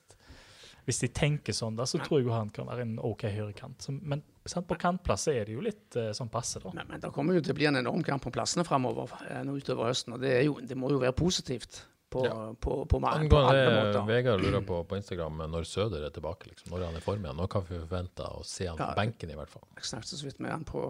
[0.85, 3.87] hvis de tenker sånn, da, så tror jeg jo han kan være en OK høyrekant.
[4.05, 6.69] Men sant, på kantplass er det jo litt eh, sånn passe, da.
[6.77, 9.41] Men, men det kommer jo til å bli en enorm kamp om plassene framover eh,
[9.47, 10.13] nå utover høsten.
[10.13, 11.81] Og det, er jo, det må jo være positivt
[12.13, 12.35] på, Ja.
[12.53, 14.05] på, på, på, på alle måter.
[14.07, 17.35] Vegard lurer på på Instagram når Søder er tilbake, liksom, når er i form igjen?
[17.41, 18.93] Når kan vi forvente å se han på Ja.
[18.95, 19.65] benken, i hvert fall?
[19.81, 20.85] Jeg snakket så vidt med han på,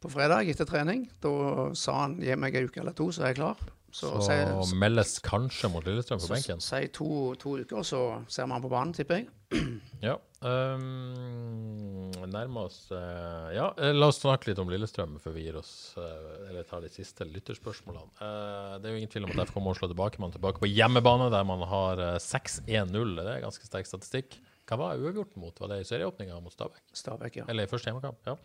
[0.00, 1.08] på fredag etter trening.
[1.20, 3.58] Da sa han gi meg en uke eller to, så er jeg klar.
[3.92, 6.60] Så, Så så meldes kanskje mot Lillestrøm på så- benken?
[6.64, 9.28] Si to, to uker, så ser man på banen, tipper jeg.
[10.02, 10.16] Ja.
[10.42, 15.58] Um, nærmer oss eh, Ja, eh, la oss snakke litt om Lillestrøm før vi gir
[15.60, 18.10] oss uh, Eller tar de siste lytterspørsmålene.
[18.18, 20.18] Uh, det er jo ingen tvil om at FK må slå tilbake.
[20.24, 23.14] Man er tilbake på hjemmebane, der man har eh, 6-1-0.
[23.20, 24.40] Det er ganske sterk statistikk.
[24.66, 25.58] Hva var uavgjort mot?
[25.60, 26.82] Var det i serieåpninga mot Stabæk?
[26.96, 27.48] Stabæk, ja.
[27.52, 28.20] Eller i første hjemmekamp?
[28.26, 28.36] Ja.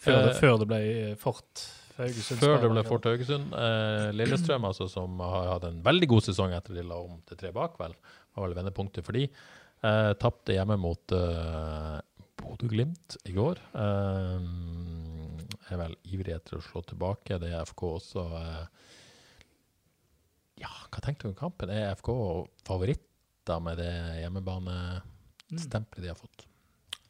[0.00, 0.80] Før det, før det ble
[1.20, 1.66] Fort.
[1.96, 2.82] Haugesund Før det ble?
[2.86, 3.52] Fort Haugesund.
[3.56, 7.38] Eh, Lillestrøm, altså, som har hatt en veldig god sesong etter de la om til
[7.40, 7.94] tre bak, vel,
[8.36, 9.24] var vel vendepunktet for de.
[9.86, 11.96] Eh, Tapte hjemme mot eh,
[12.42, 13.62] Bodø-Glimt i går.
[13.80, 14.38] Eh,
[15.72, 17.40] er vel ivrig etter å slå tilbake.
[17.42, 18.26] Det er FK også.
[18.42, 18.64] Eh,
[20.62, 21.72] ja, hva tenkte du om kampen?
[21.72, 22.10] Er FK
[22.66, 23.92] favoritter med det
[24.22, 26.46] hjemmebanestempelet de har fått?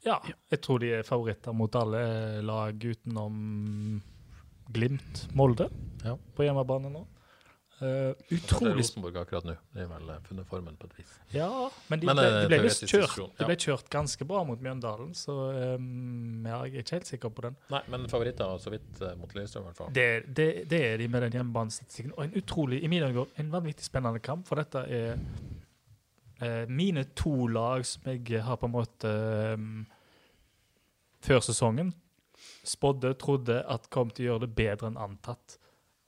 [0.06, 0.20] Ja,
[0.52, 2.02] jeg tror de er favoritter mot alle
[2.46, 3.38] lag utenom
[4.72, 5.68] Glimt Molde
[6.04, 6.16] Ja.
[6.34, 7.06] på hjemmebane nå.
[7.76, 9.54] Er utrolig Rosenborg akkurat nå.
[9.74, 11.10] De har vel eh, funnet formen på et vis.
[11.34, 11.48] Ja,
[11.90, 14.62] men de Men, ble, eh, de ble visst kjørt, de ble kjørt ganske bra mot
[14.64, 15.34] Mjøndalen, så
[15.76, 17.58] um, ja, jeg er ikke helt sikker på den.
[17.74, 19.92] Nei, men favoritter så vidt uh, mot Lillestrøm, i hvert fall.
[19.92, 20.06] Det,
[20.38, 22.14] det, det er de med den hjemmebanestatistikken.
[22.16, 25.20] Og en utrolig, i mine øyne, en vanvittig spennende kamp, for dette er
[26.40, 29.12] uh, mine to lag som jeg har på en måte
[29.52, 29.84] um,
[31.20, 31.92] før sesongen
[32.68, 35.58] spådde, trodde at kom til å gjøre det bedre enn antatt.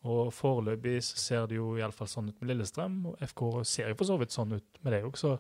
[0.09, 4.09] Og foreløpig ser det jo iallfall sånn ut med Lillestrøm, og FK ser jo for
[4.13, 5.37] så vidt sånn ut med det òg, så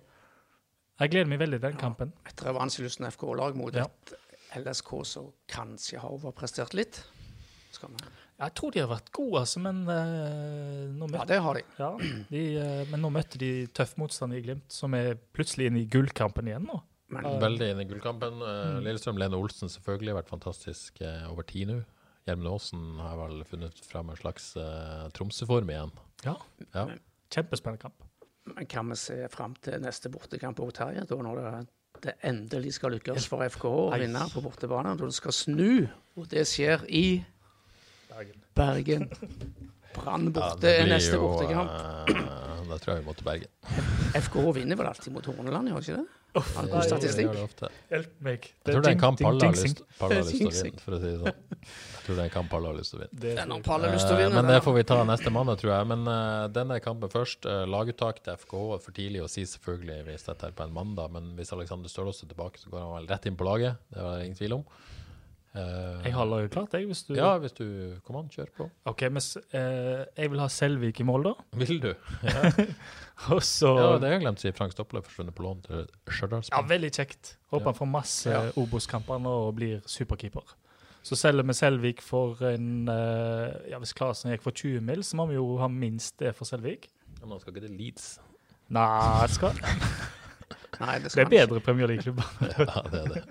[0.98, 2.10] jeg gleder meg veldig til den kampen.
[2.26, 3.84] Et revansjelysten FK-lag mot Ja.
[3.86, 7.04] et LSK som kanskje har overprestert litt.
[8.38, 11.62] Jeg tror de har vært gode, altså, men uh, nå Ja, møtte det har de.
[11.78, 11.90] Ja,
[12.32, 15.88] de, uh, men nå møtte de tøff motstand i Glimt, som er plutselig inne i
[15.90, 16.80] gullkampen igjen nå.
[17.14, 18.42] Men Veldig inne i gullkampen.
[18.44, 18.82] Eh, Mm.
[18.84, 21.78] Lillestrøm, Lene Olsen selvfølgelig har vært fantastisk eh, over tid nå.
[22.28, 25.92] Gjermund Aasen har vel funnet fram en slags uh, Tromsø-form igjen.
[26.26, 26.34] Ja.
[26.74, 26.82] Ja.
[27.32, 28.04] Kjempespennende kamp.
[28.52, 31.52] Men kan vi se fram til neste bortekamp på Terje, da når det,
[32.04, 34.92] det endelig skal lykkes for FK å vinne på bortebane?
[35.00, 35.88] Da det skal snu,
[36.20, 37.06] og det skjer i
[38.12, 38.44] Bergen.
[38.58, 39.08] Bergen.
[39.96, 41.72] Brann borte ja, er neste jo, bortekamp.
[42.12, 43.96] Uh, da tror jeg vi må til Bergen.
[44.16, 46.18] FK vinner vel alltid mot Horneland, gjør de ikke det?
[46.38, 47.30] Har du god statistikk?
[47.88, 48.44] Hjelp meg.
[48.44, 51.08] Jeg tror det er en kamp alle har lyst, til å vinne, for å si
[51.08, 51.38] det sånn.
[51.64, 53.30] Jeg tror det er en kamp alle har lyst til å vinne.
[53.32, 53.40] Er
[54.18, 54.34] Eh, vinne.
[54.36, 55.88] Men det får vi ta neste mandag, tror jeg.
[55.94, 57.48] Men eh, denne kampen først.
[57.48, 60.76] Uh, laguttak til FKH er for tidlig å si, selvfølgelig, hvis dette er på en
[60.76, 61.10] mandag.
[61.16, 63.80] Men hvis Alexander Stølås er tilbake, så går han vel rett inn på laget.
[63.88, 64.68] Det er det ingen tvil om.
[65.58, 66.12] Eh, Jeg
[66.44, 67.64] jo klart, jeg, hvis du Ja, hvis du
[68.06, 68.66] Kom an, kjør på.
[68.86, 71.32] OK, men eh, jeg vil ha Selvik i mål, da.
[71.62, 71.88] Vil du?
[73.34, 74.52] Og så Ja, ja, det har jeg glemt å si.
[74.54, 76.68] Frank Stopple forsvunnet på lån til Stjørdalsblink.
[76.70, 77.34] veldig kjekt.
[77.50, 77.72] Håper Ja.
[77.72, 78.44] han får masse Ja.
[78.56, 80.54] Obos-kamper nå og blir superkeeper.
[81.02, 85.16] Så selger vi Selvik for en eh, Ja, hvis Klasen gikk for 20 mil, så
[85.16, 86.88] må vi jo ha minst det for Selvik.
[87.20, 88.18] Men han skal ikke til Leeds.
[88.70, 89.54] Nei, det, skal,
[90.78, 92.26] Nei, det det er bedre Premier League-klubber.
[92.58, 93.22] Ja, det er det.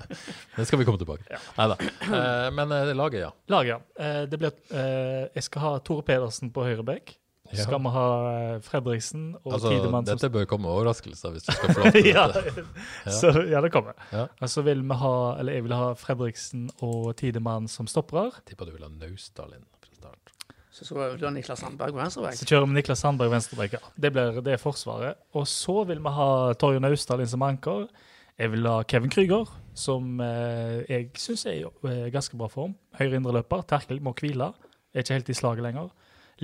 [0.57, 1.45] Det skal vi komme tilbake til.
[1.57, 1.77] Neida.
[2.07, 3.31] Eh, men eh, laget, ja.
[3.53, 4.03] Laget, ja.
[4.03, 7.15] Eh, det blir, eh, jeg skal ha Tore Pedersen på høyre bekk.
[7.51, 7.63] Ja.
[7.63, 8.07] Skal vi ha
[8.59, 12.09] Fredriksen og Altså, Tidemann som dette bør komme overraskelser hvis du skal få lov til
[12.09, 12.65] ja, dette.
[13.21, 13.95] så, ja, det kommer.
[14.11, 14.25] Ja.
[14.43, 18.35] Og så vil vi ha, eller jeg vil ha Fredriksen og Tidemann som stoppere.
[18.49, 19.63] Tipper du vil ha Naustdal inn.
[20.77, 22.35] Så skal vi ha Niklas Sandberg venstreback.
[22.37, 23.79] Så kjører vi Niklas Sandberg venstreback, Ja.
[23.97, 25.17] Det blir det er Forsvaret.
[25.33, 27.87] Og så vil vi ha Torjun Austdal inn som anker.
[28.37, 32.75] Jeg vil ha Kevin Krüger, som eh, jeg syns er i eh, ganske bra form.
[32.99, 33.65] Høyre indreløper.
[33.65, 34.51] Terkel må hvile.
[34.93, 35.89] Er ikke helt i slaget lenger.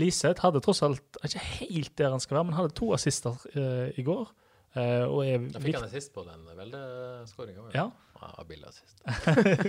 [0.01, 3.37] Liseth hadde tross alt er ikke helt der han skal være, men hadde to assister
[3.53, 4.25] eh, i går.
[4.73, 7.69] Eh, og er Da fikk han assist på den veldeskåringa.
[7.75, 7.83] Ja.
[7.83, 7.89] ja
[8.47, 9.03] billig sist.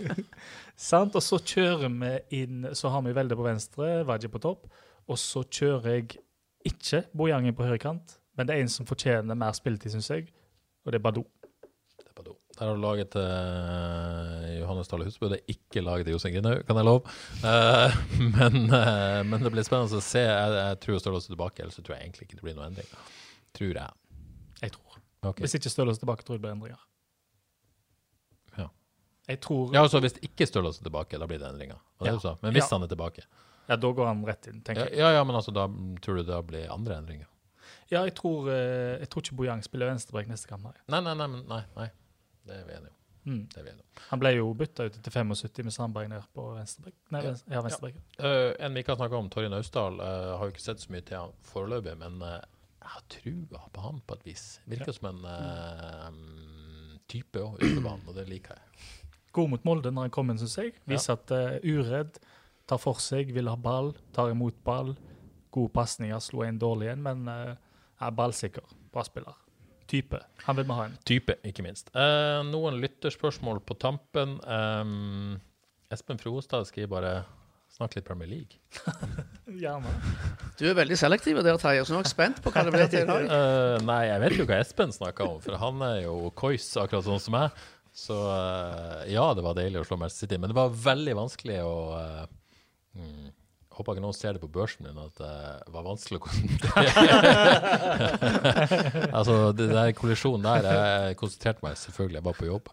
[0.91, 1.17] Sant?
[1.17, 4.69] Og så kjører vi inn Så har vi Velde på venstre, Vaji på topp.
[5.11, 6.21] Og så kjører jeg
[6.65, 10.31] ikke Bojangen på høyre kant, men det er en som fortjener mer spilletid, syns jeg,
[10.85, 11.27] og det er Badou.
[12.01, 12.35] Det er.
[12.55, 15.27] Der har du laget til uh, Johannes Dale Husbø.
[15.33, 17.03] Det er ikke laget til Jostein Grinhaug, kan jeg love.
[17.43, 17.97] Uh,
[18.37, 20.23] men, uh, men det blir spennende å se.
[20.23, 22.71] Jeg, jeg tror Stølås er tilbake, ellers så tror jeg egentlig ikke det blir noen
[22.71, 22.93] endring.
[23.59, 24.21] Tror jeg.
[24.63, 25.01] Jeg tror.
[25.25, 25.43] Okay.
[25.43, 26.87] Hvis ikke Stølås tilbake, tror jeg det blir endringer.
[29.27, 29.33] Ja.
[29.33, 31.79] Jeg tror Ja, altså Hvis ikke Stølås er tilbake, da blir det endringer.
[32.01, 32.37] Det Ja.
[32.43, 32.77] Men hvis Ja.
[32.79, 33.23] han er tilbake
[33.69, 34.99] Ja, da går han rett inn, tenker jeg.
[34.99, 35.67] ja, ja, men altså da
[36.03, 37.27] tror du det blir andre endringer?
[37.91, 40.65] Ja, jeg tror, eh, jeg tror ikke Bojang spiller venstrebrek neste kamp.
[40.65, 41.01] Nei.
[41.01, 41.65] Nei, nei, nei.
[41.77, 41.91] nei.
[42.47, 42.95] Det er vi enige om.
[43.27, 43.49] Mm.
[44.11, 46.95] Han ble jo bytta ut til 75 med Sandberg ned på venstrebrek.
[47.11, 47.35] Nei, Ja.
[47.51, 47.95] ja, venstrebrek.
[48.19, 50.91] Eh, en vi ikke har snakka om, Torje Naustdal, uh, har jo ikke sett så
[50.91, 52.41] mye til han foreløpig, men uh,
[52.83, 54.61] jeg har trua på han på et vis.
[54.69, 55.25] Virker som en
[57.09, 58.63] type òg, ute på banen, og det liker jeg.
[59.35, 60.75] God mot Molde når han kom inn, syns jeg.
[60.91, 62.19] Viser at uh, uredd,
[62.71, 64.95] tar for seg, vil ha ball, tar imot ball.
[65.55, 67.55] Gode pasninger, slo en dårlig en, men uh,
[68.01, 68.77] er ballsikker.
[68.95, 69.37] Bra spiller.
[69.91, 70.19] Type.
[70.47, 70.99] Han vil vi ha en.
[71.07, 71.91] Type, ikke minst.
[71.95, 74.39] Uh, noen lytterspørsmål på tampen.
[74.49, 75.41] Um,
[75.93, 77.17] Espen Frostad skriver bare
[77.75, 78.61] Snakk litt Premier League.
[79.63, 79.91] Gjerne.
[80.55, 82.87] Du er veldig selektiv der, Terje, så nå er jeg spent på hva det blir
[82.93, 83.25] til i dag.
[83.27, 87.09] Uh, nei, jeg vet jo hva Espen snakker om, for han er jo kois, akkurat
[87.09, 87.65] sånn som meg.
[87.95, 91.61] Så eh, ja, det var deilig å slå Manchester City, men det var veldig vanskelig
[91.63, 92.23] å eh,
[92.99, 93.33] mm,
[93.75, 96.93] Håper ikke noen ser det på børsen min at det var vanskelig å konsentrere
[99.19, 102.71] Altså, det der kollisjonen der Jeg konsentrerte meg selvfølgelig, jeg var på jobb.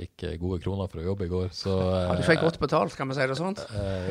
[0.00, 2.98] Fikk eh, gode kroner for å jobbe i går, så Ja, du fikk godt betalt,
[2.98, 3.58] kan vi si det sånn?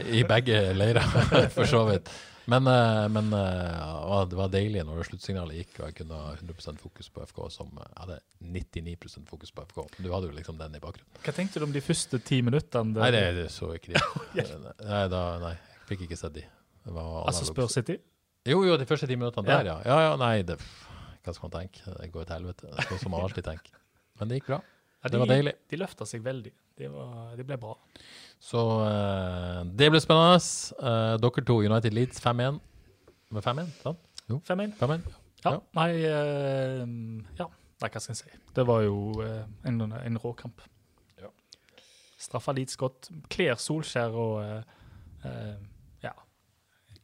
[0.07, 1.03] I begge leirer,
[1.55, 2.11] for så vidt.
[2.49, 6.81] Men, eh, men eh, det var deilig når sluttsignalet gikk, og jeg kunne ha 100%
[6.81, 9.81] fokus på FK, som jeg hadde 99% fokus på FK.
[9.99, 11.21] Du hadde jo liksom den i bakgrunnen.
[11.21, 12.97] Hva tenkte du om de første ti minuttene?
[12.97, 14.01] Nei, det, det så ikke de.
[14.91, 16.47] Nei, da, nei, jeg fikk ikke sett de.
[16.81, 17.99] Det Altså spør City?
[18.49, 19.77] Jo, jo, de første ti minuttene der, ja.
[19.85, 20.57] Ja, ja, nei, det,
[21.21, 21.83] hva skal man tenke?
[21.85, 22.71] Det går til helvete.
[22.73, 23.75] Det går som man alltid tenker.
[24.17, 24.61] Men det gikk bra.
[25.01, 25.53] Ja, Det var deilig.
[25.69, 26.51] De løfta seg veldig.
[26.77, 27.75] Det, var, de ble bra.
[28.41, 30.41] Så eh, det ble spennende.
[30.81, 32.57] Eh, dere to, United Leeds 5-1.
[33.31, 33.99] Med 5-1, sant?
[34.29, 34.73] Jo, 5-1.
[34.79, 35.05] 5-1.
[35.45, 35.51] Ja.
[35.51, 35.57] Ja.
[35.77, 36.81] Nei eh,
[37.39, 38.39] Ja, nei, hva skal jeg si.
[38.57, 40.61] Det var jo eh, en, en rå kamp.
[41.21, 41.29] Ja.
[42.21, 43.09] Straffa Leeds godt.
[43.33, 44.75] Kler Solskjær og eh,
[45.29, 45.55] eh,
[46.05, 46.13] Ja.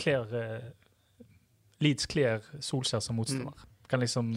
[0.02, 0.36] Kler
[1.82, 3.66] Leeds kler Solskjær som motstander.
[3.90, 4.34] Kan liksom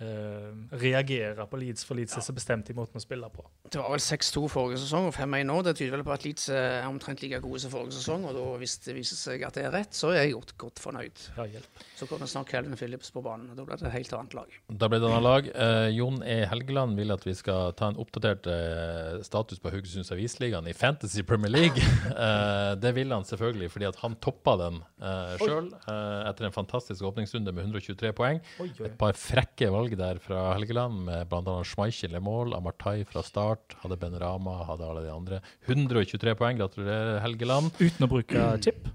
[0.00, 3.44] eh, eh, reagere på Leeds, for Leeds er så bestemt i måten å spille på.
[3.68, 5.58] Det var vel 6-2 forrige sesong og 5-1 nå.
[5.66, 8.26] Det tyder vel på at Leeds er omtrent like gode som forrige sesong.
[8.28, 10.82] Og da, hvis det viser seg at det er rett, så er jeg godt, godt
[10.82, 11.24] fornøyd.
[11.36, 11.84] Ja, hjelp.
[11.98, 13.50] Så kommer snart Calvin Phillips på banen.
[13.52, 14.58] og Da blir det et helt annet lag.
[14.68, 15.50] Da blir det annet lag.
[15.52, 16.38] Uh, Jon E.
[16.48, 21.24] Helgeland vil at vi skal ta en oppdatert uh, status på Haugesunds Avisligaen i Fantasy
[21.26, 21.86] Premier League.
[22.18, 27.04] Eh, det vil han selvfølgelig fordi at han toppa den uh, sjøl etter en fantastisk
[27.06, 28.40] åpningsrunde med 123 poeng.
[28.62, 28.86] Oi, oi.
[28.88, 31.56] Et par frekke valg der fra Helgeland, med bl.a.
[31.64, 35.40] Schmeichel i mål, Amartai fra start, hadde Ben Rama, hadde alle de andre.
[35.64, 37.72] 123 poeng, gratulerer Helgeland.
[37.80, 38.88] Uten å bruke chip.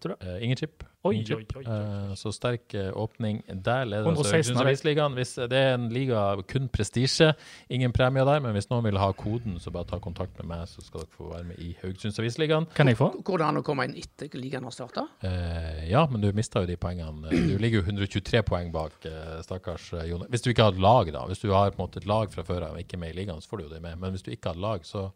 [0.00, 0.32] Vet du det?
[0.32, 0.84] Eh, ingen chip.
[1.02, 1.52] Oi, ingen chip.
[1.56, 2.10] oi, oi, oi, oi.
[2.10, 3.84] Eh, så sterk eh, åpning der.
[3.88, 5.16] Leder altså 116 av det.
[5.18, 7.30] Hvis det er en liga kun prestisje,
[7.68, 10.64] ingen premier der, men hvis noen vil ha koden, så bare ta kontakt med meg,
[10.70, 12.68] så skal dere få være med i Haugesunds Avisligaen.
[12.76, 13.10] Kan jeg få?
[13.24, 15.06] Går det an å komme inn etter ligaen har starta?
[15.24, 17.28] Eh, ja, men du mista jo de poengene.
[17.32, 20.24] Du ligger jo 123 poeng bak, eh, stakkars eh, Jon.
[20.32, 21.26] Hvis du ikke har et lag, da.
[21.28, 23.20] Hvis du har på en måte et lag fra før av og ikke med i
[23.20, 24.00] ligaen, så får du jo det med.
[24.00, 25.10] Men hvis du ikke har et lag, så,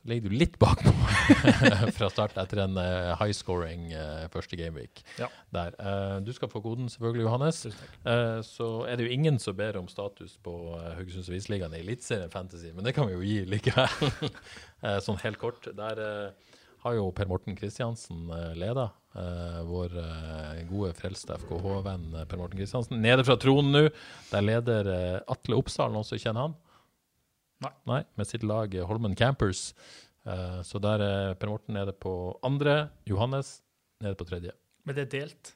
[0.00, 0.90] så ligger du litt bakpå
[1.96, 5.02] fra start etter en uh, high scoring uh, første gameweek.
[5.20, 5.28] Ja.
[5.52, 5.74] Der.
[5.76, 7.62] Uh, du skal få koden, selvfølgelig, Johannes.
[7.68, 11.82] Eh, så er det jo ingen som ber om status på uh, Haugesunds Avisligaen i
[11.84, 14.10] Eliteserien Fantasy, men det kan vi jo gi likevel.
[14.80, 15.66] Eh, sånn helt kort.
[15.76, 15.98] Der
[16.80, 18.86] har jo Per Morten Kristiansen uh, leda.
[19.12, 19.92] eh, vår
[20.70, 22.96] gode frelste FKH-venn Per Morten Kristiansen.
[23.04, 23.82] Nede fra tronen nå.
[24.30, 24.88] Der leder
[25.28, 26.56] Atle Oppsal, noen som kjenner han?
[27.86, 28.02] Nei.
[28.16, 29.74] Med sitt lag eh, Holmen Campers.
[30.24, 32.14] Eh, så der er Per Morten nede på
[32.46, 32.90] andre.
[33.08, 33.58] Johannes
[34.00, 34.52] nede på tredje.
[34.88, 35.54] Men det er delt.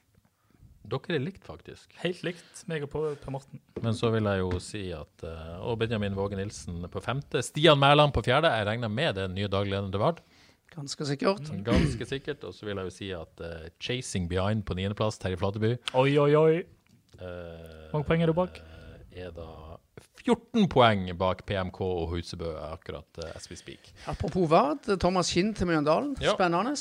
[0.85, 1.95] Dere er likt, faktisk.
[2.03, 3.57] Helt likt meg og på Per Morten.
[3.81, 7.41] Men så vil jeg jo si at eh, Og Benjamin Våge Nilsen på femte.
[7.41, 8.51] Stian Mæland på fjerde.
[8.53, 10.21] Jeg regner med det den nye dagledende til Vard.
[10.75, 11.49] Ganske sikkert.
[11.65, 12.43] Ganske sikkert.
[12.45, 16.09] Og så vil jeg jo si at uh, Chasing Behind på niendeplass, Terje Flateby, Oi,
[16.19, 16.55] oi, oi.
[17.15, 18.61] eh, Hvor mange poeng er du bak?
[19.15, 19.74] er da
[20.25, 23.91] 14 poeng bak PMK og Husebø akkurat uh, as we speak.
[24.09, 26.15] Apropos Vard, Thomas Kinn til Mjøndalen.
[26.23, 26.33] Ja.
[26.33, 26.73] Spennende.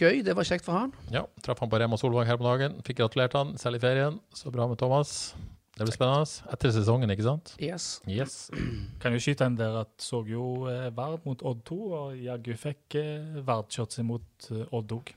[0.00, 0.94] Gøy, det var kjekt for han.
[1.12, 2.80] Ja, traff han på Rema Solvang her på dagen.
[2.86, 4.18] Fikk gratulert han, selv i ferien.
[4.34, 5.34] Så bra med Thomas.
[5.78, 6.26] Det blir spennende.
[6.50, 7.52] Etter sesongen, ikke sant?
[7.62, 8.00] Yes.
[8.10, 8.48] Yes.
[9.02, 12.56] Kan jo skyte en der at så jo eh, Vard mot Odd 2, og jaggu
[12.58, 15.14] fikk eh, Vard kjørt seg mot eh, Odd òg.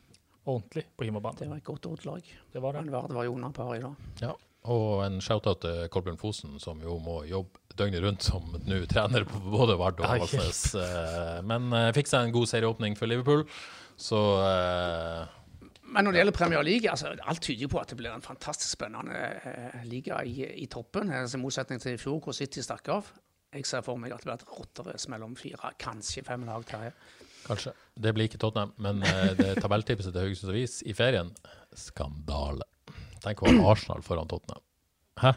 [0.52, 1.40] Ordentlig på hjemmebane.
[1.40, 2.30] Det var et godt Odd-lag.
[2.54, 2.86] Det var det.
[2.86, 4.08] Men Vard var jo under par i dag.
[4.22, 4.36] Ja,
[4.70, 9.24] og en shout-out til Kolbjørn Fosen, som jo må jobbe døgnet rundt som nå trener
[9.26, 10.64] på både Vard og Valsnes.
[10.78, 13.46] Eh, Men eh, fikk seg en god serieåpning for Liverpool,
[13.98, 15.24] så eh,
[15.92, 18.76] Men når det gjelder Premier League, altså, alt tyder på at det blir en fantastisk
[18.78, 21.10] spennende eh, liga i, i toppen.
[21.10, 23.10] Altså, I motsetning til i fjor, hvor City stakk av.
[23.52, 26.64] Jeg ser for meg at det blir et rotterace mellom fire, kanskje fem lag.
[26.70, 26.94] Terje.
[27.48, 27.74] kanskje.
[28.00, 31.34] Det blir ikke Tottenham, men eh, det tabelltipset til Haugesunds Avis i ferien
[31.76, 32.64] skandale.
[33.22, 34.64] Tenk å ha Arsenal foran Tottenham.
[35.22, 35.36] Hæ?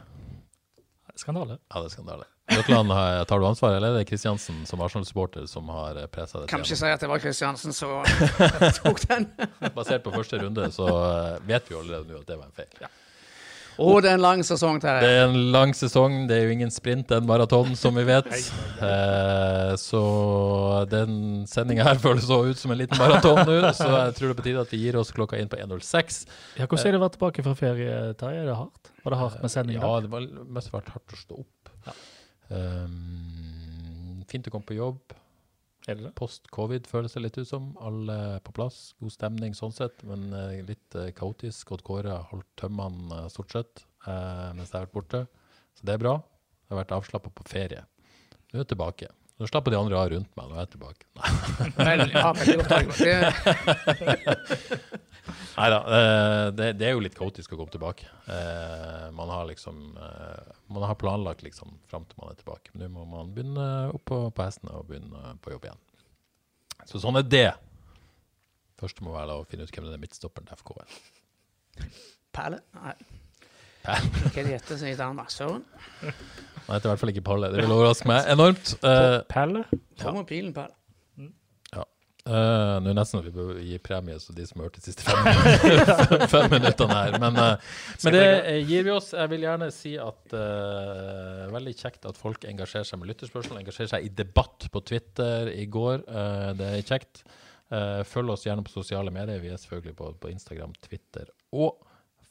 [1.20, 1.58] Skandale.
[1.70, 2.24] Ja, det er skandale.
[2.52, 2.90] Jøtland,
[3.28, 6.76] tar du ansvaret, eller er det Kristiansen som Arsenal-supporter som har pressa det Kan ikke
[6.76, 8.02] si at det var Kristiansen som
[8.82, 9.30] tok den.
[9.76, 12.90] Basert på første runde, så eh, vet vi allerede nå at det var en feil.
[13.82, 16.28] Og det er en lang sesong, Det er en lang sesong.
[16.28, 18.28] Det er jo ingen sprint, det er en maraton, som vi vet.
[18.84, 20.02] Eh, så
[20.90, 24.34] den sendinga her føles så ut som en liten maraton nå, så jeg tror det
[24.34, 26.22] er på tide at vi gir oss klokka inn på 1.06.
[26.60, 28.44] Ja, Hvordan har det vært tilbake fra ferie, Terje?
[28.44, 28.94] Er det hardt?
[29.04, 29.80] Var det hardt med sending?
[29.82, 31.74] Ja, det var mest vært hardt å stå opp.
[32.54, 35.16] Um, fint å komme på jobb.
[35.84, 36.12] Er det det?
[36.16, 37.72] Post-covid føles det litt ut som.
[37.84, 38.94] Alle på plass.
[39.02, 41.74] God stemning sånn sett, men eh, litt eh, kaotisk.
[41.76, 45.20] Odd Kåre har holdt tømmene eh, stort sett eh, mens jeg har vært borte.
[45.76, 46.14] Så det er bra.
[46.64, 47.84] Jeg har vært avslappa på ferie.
[48.48, 49.10] Nå er jeg tilbake.
[49.34, 50.48] Nå slapper de andre av rundt meg.
[50.48, 51.02] Nå er jeg tilbake.
[51.18, 51.84] Nei.
[51.90, 52.72] Vel, ja, veldig godt
[55.54, 58.08] Nei da, eh, det, det er jo litt kaotisk å komme tilbake.
[58.28, 62.72] Eh, man har liksom eh, Man har planlagt liksom fram til man er tilbake.
[62.74, 65.82] Men nå må man begynne opp på, på hestene og begynne på jobb igjen.
[66.90, 67.48] Så sånn er det.
[68.80, 70.96] Først må være da å finne ut hvem den midtstopperen til FK er.
[72.34, 72.60] Perle?
[72.76, 72.94] Nei.
[73.84, 74.22] Perle.
[74.34, 74.94] Hva heter de?
[74.98, 75.32] Danmark?
[75.32, 75.64] Søren?
[76.02, 77.52] Han heter i hvert fall ikke Palle.
[77.52, 78.74] Det vil overraske meg enormt.
[78.82, 79.20] Perle?
[79.30, 79.64] Pelle?
[80.00, 80.76] Få med pilen, Perle.
[82.24, 84.84] Eh, Nå er nesten at vi bør gi premie til de som har hørt de
[84.86, 85.26] siste fem,
[86.32, 87.16] fem minuttene her.
[87.20, 87.74] Men, uh,
[88.06, 88.28] men det
[88.70, 89.10] gir vi oss.
[89.12, 93.92] Jeg vil gjerne si at uh, veldig kjekt at folk engasjerer seg med lytterspørsmål, engasjerer
[93.92, 96.06] seg i debatt på Twitter i går.
[96.08, 97.26] Uh, det er kjekt.
[98.06, 99.40] Følg oss gjerne på sosiale medier.
[99.42, 101.80] Vi er selvfølgelig på, på Instagram, Twitter og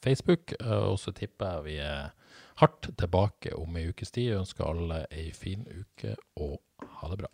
[0.06, 0.54] Facebook.
[0.62, 2.14] Og så tipper jeg vi er
[2.62, 4.30] hardt tilbake om ei ukes tid.
[4.30, 6.62] Jeg ønsker alle ei fin uke, og
[7.02, 7.34] ha det bra.